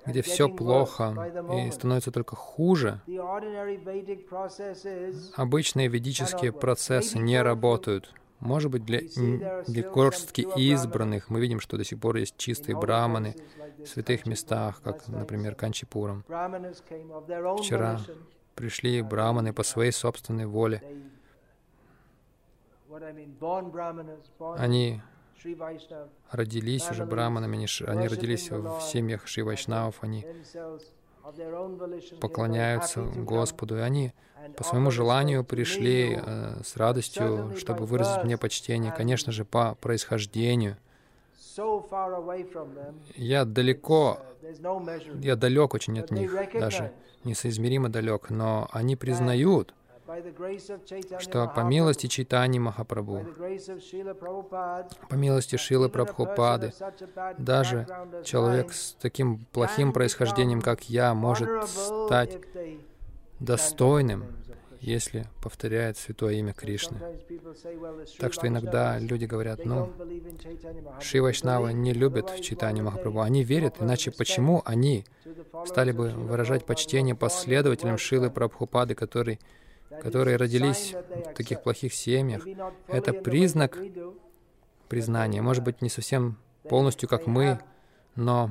где 0.07 0.23
все 0.23 0.49
плохо 0.49 1.33
и 1.53 1.71
становится 1.73 2.13
только 2.13 2.37
хуже, 2.37 3.01
обычные 5.35 5.89
ведические 5.89 6.53
процессы 6.53 7.19
не 7.19 7.43
работают. 7.43 8.15
Может 8.43 8.73
быть, 8.73 8.85
для, 8.85 9.01
для 9.69 9.89
горстки 9.89 10.41
избранных 10.57 11.31
мы 11.31 11.41
видим, 11.41 11.61
что 11.61 11.77
до 11.77 11.85
сих 11.85 12.01
пор 12.01 12.17
есть 12.17 12.37
чистые 12.37 12.77
браманы 12.77 13.37
в 13.79 13.87
святых 13.87 14.27
местах, 14.27 14.83
как, 14.83 15.07
например, 15.07 15.55
Канчипурам. 15.55 16.25
Вчера 17.61 18.01
пришли 18.57 19.01
браманы 19.01 19.53
по 19.53 19.63
своей 19.63 19.93
собственной 19.93 20.47
воле. 20.47 20.83
Они 24.59 25.01
родились 26.33 26.91
уже 26.91 27.07
браманами, 27.07 27.69
они 27.89 28.09
родились 28.09 28.51
в 28.51 28.81
семьях 28.81 29.29
Шри 29.29 29.45
Вайшнавов, 29.45 29.99
они 30.01 30.27
поклоняются 32.21 33.03
Господу, 33.03 33.79
и 33.79 33.81
они 33.81 34.13
по 34.57 34.65
своему 34.65 34.91
желанию 34.91 35.45
пришли 35.45 36.19
э, 36.21 36.61
с 36.65 36.77
радостью, 36.77 37.55
чтобы 37.59 37.87
выразить 37.87 38.25
мне 38.25 38.37
почтение, 38.37 38.93
конечно 38.93 39.33
же, 39.33 39.45
по 39.45 39.77
происхождению. 39.77 40.77
Я 43.17 43.45
далеко, 43.45 44.19
я 45.21 45.37
далек 45.37 45.75
очень 45.75 46.01
от 46.01 46.11
них, 46.11 46.35
даже 46.55 46.93
несоизмеримо 47.25 47.89
далек, 47.89 48.31
но 48.31 48.69
они 48.73 48.97
признают, 48.97 49.75
что 51.19 51.49
по 51.49 51.61
милости 51.61 52.07
Чайтани 52.07 52.59
Махапрабху, 52.59 53.25
по 55.09 55.15
милости 55.15 55.57
Шилы 55.57 55.89
Прабхупады, 55.89 56.73
даже 57.39 57.87
человек 58.25 58.73
с 58.73 58.97
таким 59.01 59.45
плохим 59.53 59.93
происхождением, 59.93 60.61
как 60.61 60.89
я, 60.89 61.15
может 61.15 61.69
стать 61.69 62.39
достойным, 63.41 64.25
если 64.81 65.29
повторяет 65.41 65.97
святое 65.97 66.35
имя 66.35 66.53
Кришны. 66.53 66.99
Так 68.19 68.33
что 68.33 68.49
иногда 68.49 68.99
люди 68.99 69.27
говорят, 69.27 69.65
ну, 69.65 69.93
Шри 71.01 71.21
Вайшнавы 71.21 71.73
не 71.73 71.93
любят 71.93 72.41
читание 72.41 72.83
Махапрабху. 72.83 73.21
Они 73.21 73.45
верят, 73.45 73.77
иначе 73.81 74.11
почему 74.11 74.61
они 74.65 75.05
стали 75.67 75.93
бы 75.93 76.09
выражать 76.09 76.67
почтение 76.67 77.15
последователям 77.15 77.97
Шилы 77.97 78.29
Прабхупады, 78.31 78.97
который 78.97 79.39
которые 80.03 80.37
родились 80.37 80.95
в 80.95 81.35
таких 81.35 81.63
плохих 81.63 81.95
семьях, 81.95 82.43
это 82.89 83.13
признак 83.13 83.79
признания. 84.89 85.41
Может 85.41 85.63
быть, 85.63 85.81
не 85.81 85.89
совсем 85.89 86.39
полностью 86.69 87.09
как 87.09 87.27
мы, 87.27 87.61
но 88.17 88.51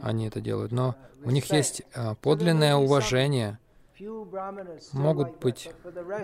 они 0.00 0.26
это 0.26 0.40
делают. 0.40 0.72
Но 0.72 0.96
у 1.22 1.30
них 1.30 1.52
есть 1.52 1.82
а, 1.94 2.14
подлинное 2.14 2.74
уважение. 2.74 3.58
Могут 4.92 5.38
быть 5.38 5.70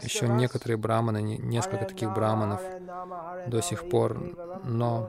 еще 0.02 0.28
некоторые 0.28 0.76
браманы, 0.76 1.22
несколько 1.22 1.84
таких 1.84 2.12
браманов 2.12 2.60
до 3.46 3.60
сих 3.60 3.88
пор, 3.88 4.60
но 4.64 5.08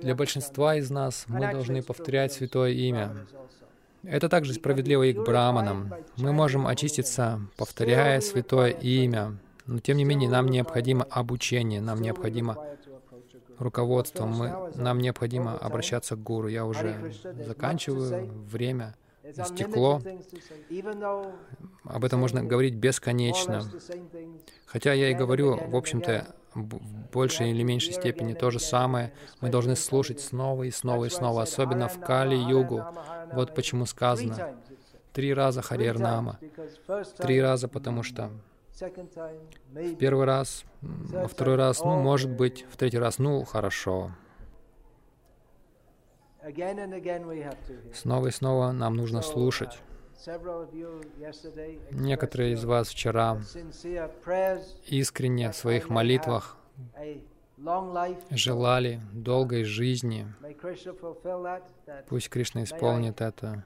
для 0.00 0.14
большинства 0.14 0.76
из 0.76 0.90
нас 0.90 1.24
мы 1.26 1.52
должны 1.52 1.82
повторять 1.82 2.32
Святое 2.32 2.70
Имя. 2.70 3.26
Это 4.02 4.28
также 4.28 4.54
справедливо 4.54 5.04
и 5.04 5.12
к 5.12 5.18
браманам. 5.18 5.92
Мы 6.16 6.32
можем 6.32 6.66
очиститься, 6.66 7.40
повторяя 7.56 8.20
Святое 8.20 8.70
Имя, 8.70 9.38
но 9.66 9.80
тем 9.80 9.96
не 9.96 10.04
менее 10.04 10.30
нам 10.30 10.46
необходимо 10.46 11.04
обучение, 11.04 11.80
нам 11.80 12.00
необходимо 12.00 12.56
руководство, 13.58 14.24
мы, 14.24 14.72
нам 14.76 14.98
необходимо 14.98 15.58
обращаться 15.58 16.16
к 16.16 16.22
гуру. 16.22 16.48
Я 16.48 16.64
уже 16.64 17.12
заканчиваю, 17.46 18.30
время 18.50 18.94
стекло. 19.44 20.00
Об 21.84 22.04
этом 22.04 22.20
можно 22.20 22.42
говорить 22.42 22.74
бесконечно. 22.74 23.62
Хотя 24.66 24.92
я 24.92 25.10
и 25.10 25.14
говорю, 25.14 25.56
в 25.56 25.76
общем-то, 25.76 26.34
в 26.54 26.80
большей 27.12 27.50
или 27.50 27.62
меньшей 27.62 27.92
степени 27.92 28.34
то 28.34 28.50
же 28.50 28.58
самое. 28.58 29.12
Мы 29.40 29.48
должны 29.48 29.76
слушать 29.76 30.20
снова 30.20 30.64
и 30.64 30.70
снова 30.70 31.04
и 31.04 31.10
снова, 31.10 31.42
особенно 31.42 31.88
в 31.88 32.00
Кали-югу. 32.00 32.84
Вот 33.32 33.54
почему 33.54 33.86
сказано 33.86 34.56
три 35.12 35.34
раза 35.34 35.62
Харер 35.62 35.98
Нама. 35.98 36.38
Три 37.18 37.40
раза, 37.40 37.68
потому 37.68 38.02
что 38.02 38.30
в 38.78 39.94
первый 39.96 40.24
раз, 40.26 40.64
во 40.80 41.26
второй 41.26 41.56
раз, 41.56 41.82
ну, 41.82 42.00
может 42.00 42.30
быть, 42.30 42.64
в 42.70 42.76
третий 42.76 42.98
раз, 42.98 43.18
ну, 43.18 43.44
хорошо. 43.44 44.12
Снова 47.92 48.28
и 48.28 48.30
снова 48.30 48.70
нам 48.70 48.94
нужно 48.94 49.22
слушать. 49.22 49.80
Некоторые 51.90 52.52
из 52.52 52.64
вас 52.64 52.88
вчера 52.88 53.40
искренне 54.86 55.50
в 55.50 55.56
своих 55.56 55.88
молитвах 55.88 56.56
желали 58.30 59.00
долгой 59.12 59.64
жизни. 59.64 60.26
Пусть 62.08 62.28
Кришна 62.28 62.64
исполнит 62.64 63.20
это, 63.20 63.64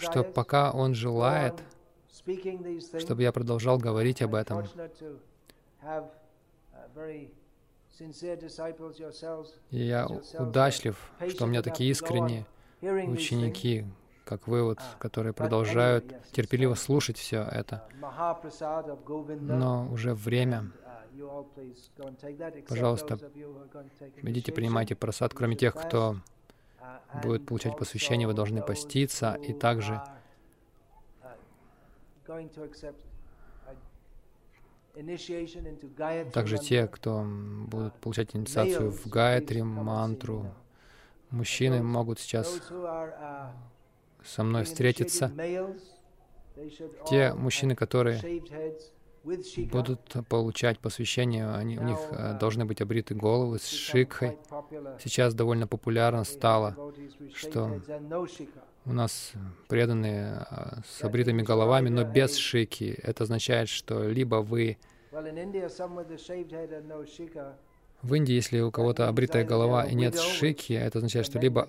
что 0.00 0.24
пока 0.24 0.72
Он 0.72 0.94
желает, 0.94 1.54
чтобы 2.98 3.22
я 3.22 3.32
продолжал 3.32 3.78
говорить 3.78 4.22
об 4.22 4.34
этом. 4.34 4.64
И 9.70 9.78
я 9.78 10.06
удачлив, 10.38 11.12
что 11.28 11.44
у 11.44 11.46
меня 11.46 11.62
такие 11.62 11.90
искренние 11.90 12.46
ученики, 12.80 13.84
как 14.24 14.48
вы, 14.48 14.62
вот, 14.62 14.78
которые 14.98 15.32
продолжают 15.32 16.14
терпеливо 16.32 16.74
слушать 16.74 17.18
все 17.18 17.42
это. 17.42 17.86
Но 19.40 19.88
уже 19.92 20.14
время. 20.14 20.72
Пожалуйста, 22.68 23.18
идите, 24.22 24.52
принимайте 24.52 24.94
просад. 24.94 25.34
Кроме 25.34 25.56
тех, 25.56 25.74
кто 25.74 26.16
будет 27.22 27.46
получать 27.46 27.76
посвящение, 27.76 28.26
вы 28.26 28.34
должны 28.34 28.62
поститься 28.62 29.34
и 29.34 29.52
также 29.52 30.00
также 36.32 36.58
те, 36.58 36.86
кто 36.86 37.24
будут 37.66 37.94
получать 37.94 38.34
инициацию 38.34 38.90
в 38.90 39.06
Гайатри, 39.08 39.62
мантру, 39.62 40.52
мужчины 41.30 41.82
могут 41.82 42.18
сейчас 42.18 42.60
со 44.24 44.42
мной 44.42 44.64
встретиться. 44.64 45.32
Те 47.08 47.32
мужчины, 47.34 47.74
которые 47.74 48.42
будут 49.22 50.00
получать 50.28 50.78
посвящение, 50.78 51.50
они, 51.50 51.78
у 51.78 51.82
них 51.82 51.98
э, 52.10 52.38
должны 52.38 52.64
быть 52.64 52.80
обриты 52.80 53.14
головы 53.14 53.58
с 53.58 53.66
шикхой. 53.66 54.38
Сейчас 55.02 55.34
довольно 55.34 55.66
популярно 55.66 56.24
стало, 56.24 56.76
что 57.34 57.80
у 58.86 58.92
нас 58.92 59.32
преданные 59.68 60.46
а, 60.50 60.80
с 60.86 61.02
обритыми 61.04 61.42
головами, 61.42 61.88
но 61.88 62.04
без 62.04 62.36
шики. 62.36 62.98
Это 63.02 63.24
означает, 63.24 63.68
что 63.68 64.08
либо 64.08 64.36
вы... 64.36 64.78
В 68.02 68.14
Индии, 68.14 68.32
если 68.32 68.60
у 68.60 68.70
кого-то 68.70 69.08
обритая 69.08 69.44
голова 69.44 69.84
и 69.84 69.94
нет 69.94 70.18
шики, 70.18 70.72
это 70.72 70.98
означает, 70.98 71.26
что 71.26 71.38
либо 71.38 71.68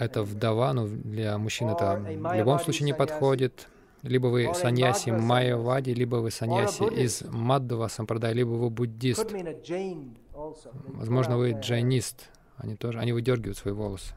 это 0.00 0.22
вдова, 0.22 0.72
но 0.72 0.86
для 0.88 1.36
мужчин 1.36 1.68
это 1.68 1.96
в 1.98 2.34
любом 2.34 2.58
случае 2.60 2.86
не 2.86 2.94
подходит, 2.94 3.68
либо 4.06 4.28
вы 4.28 4.52
саньяси 4.54 5.10
Майявади, 5.10 5.90
либо 5.90 6.16
вы 6.16 6.30
саньяси 6.30 6.84
из 6.84 7.22
Маддава 7.22 7.88
Сампрадай, 7.88 8.34
либо 8.34 8.50
вы 8.50 8.70
буддист. 8.70 9.32
Возможно, 10.86 11.36
вы 11.36 11.52
джайнист. 11.52 12.30
Они 12.56 12.74
тоже, 12.76 12.98
они 12.98 13.12
выдергивают 13.12 13.58
свои 13.58 13.74
волосы. 13.74 14.14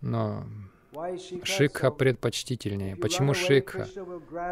Но 0.00 0.44
Шикха 1.44 1.90
предпочтительнее. 1.90 2.96
Почему 2.96 3.34
Шикха? 3.34 3.88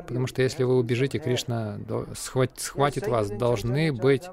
Потому 0.06 0.26
что 0.26 0.42
если 0.42 0.64
вы 0.64 0.78
убежите, 0.78 1.18
Кришна 1.18 1.78
схватит 2.14 3.06
вас. 3.06 3.30
Должны 3.30 3.92
быть, 3.92 4.28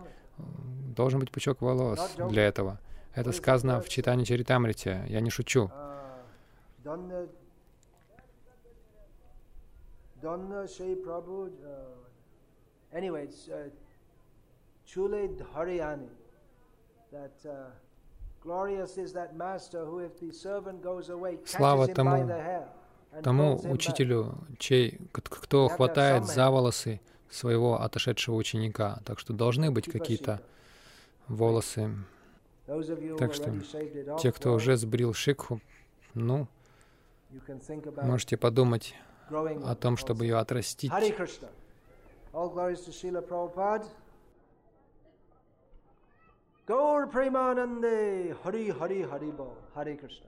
должен 0.96 1.20
быть 1.20 1.32
пучок 1.32 1.62
волос 1.62 2.16
для 2.30 2.44
этого. 2.44 2.80
Это 3.14 3.32
сказано 3.32 3.82
в 3.82 3.90
читании 3.90 4.26
Чаритамрите. 4.26 5.06
Я 5.10 5.22
не 5.22 5.30
шучу. 5.30 5.72
Anyway, 12.94 13.24
it's 13.24 13.50
uh, 13.50 13.70
Chule 14.88 15.28
Dharyani 15.38 16.08
that 17.12 17.46
uh, 17.46 17.72
Слава 21.46 21.88
тому, 21.88 22.30
тому 23.24 23.60
учителю, 23.72 24.38
чей, 24.58 25.00
кто 25.12 25.68
хватает 25.68 26.26
за 26.26 26.50
волосы 26.50 27.02
своего 27.30 27.82
отошедшего 27.82 28.36
ученика. 28.36 29.02
Так 29.06 29.20
что 29.20 29.34
должны 29.34 29.72
быть 29.72 29.92
какие-то 29.92 30.42
волосы. 31.28 31.92
Так 33.18 33.34
что 33.34 33.54
те, 34.20 34.32
кто 34.32 34.54
уже 34.54 34.78
сбрил 34.78 35.14
шикху, 35.14 35.60
ну, 36.14 36.48
можете 38.04 38.38
подумать 38.38 38.96
о 39.30 39.76
том, 39.76 39.98
чтобы 39.98 40.26
ее 40.26 40.38
отрастить. 40.38 40.92
Gaur 46.68 47.10
Premanande, 47.10 48.36
Hari 48.44 48.72
Hari 48.78 49.02
Hari 49.10 49.32
Bo, 49.32 49.56
Hare 49.74 49.96
Krishna. 49.96 50.28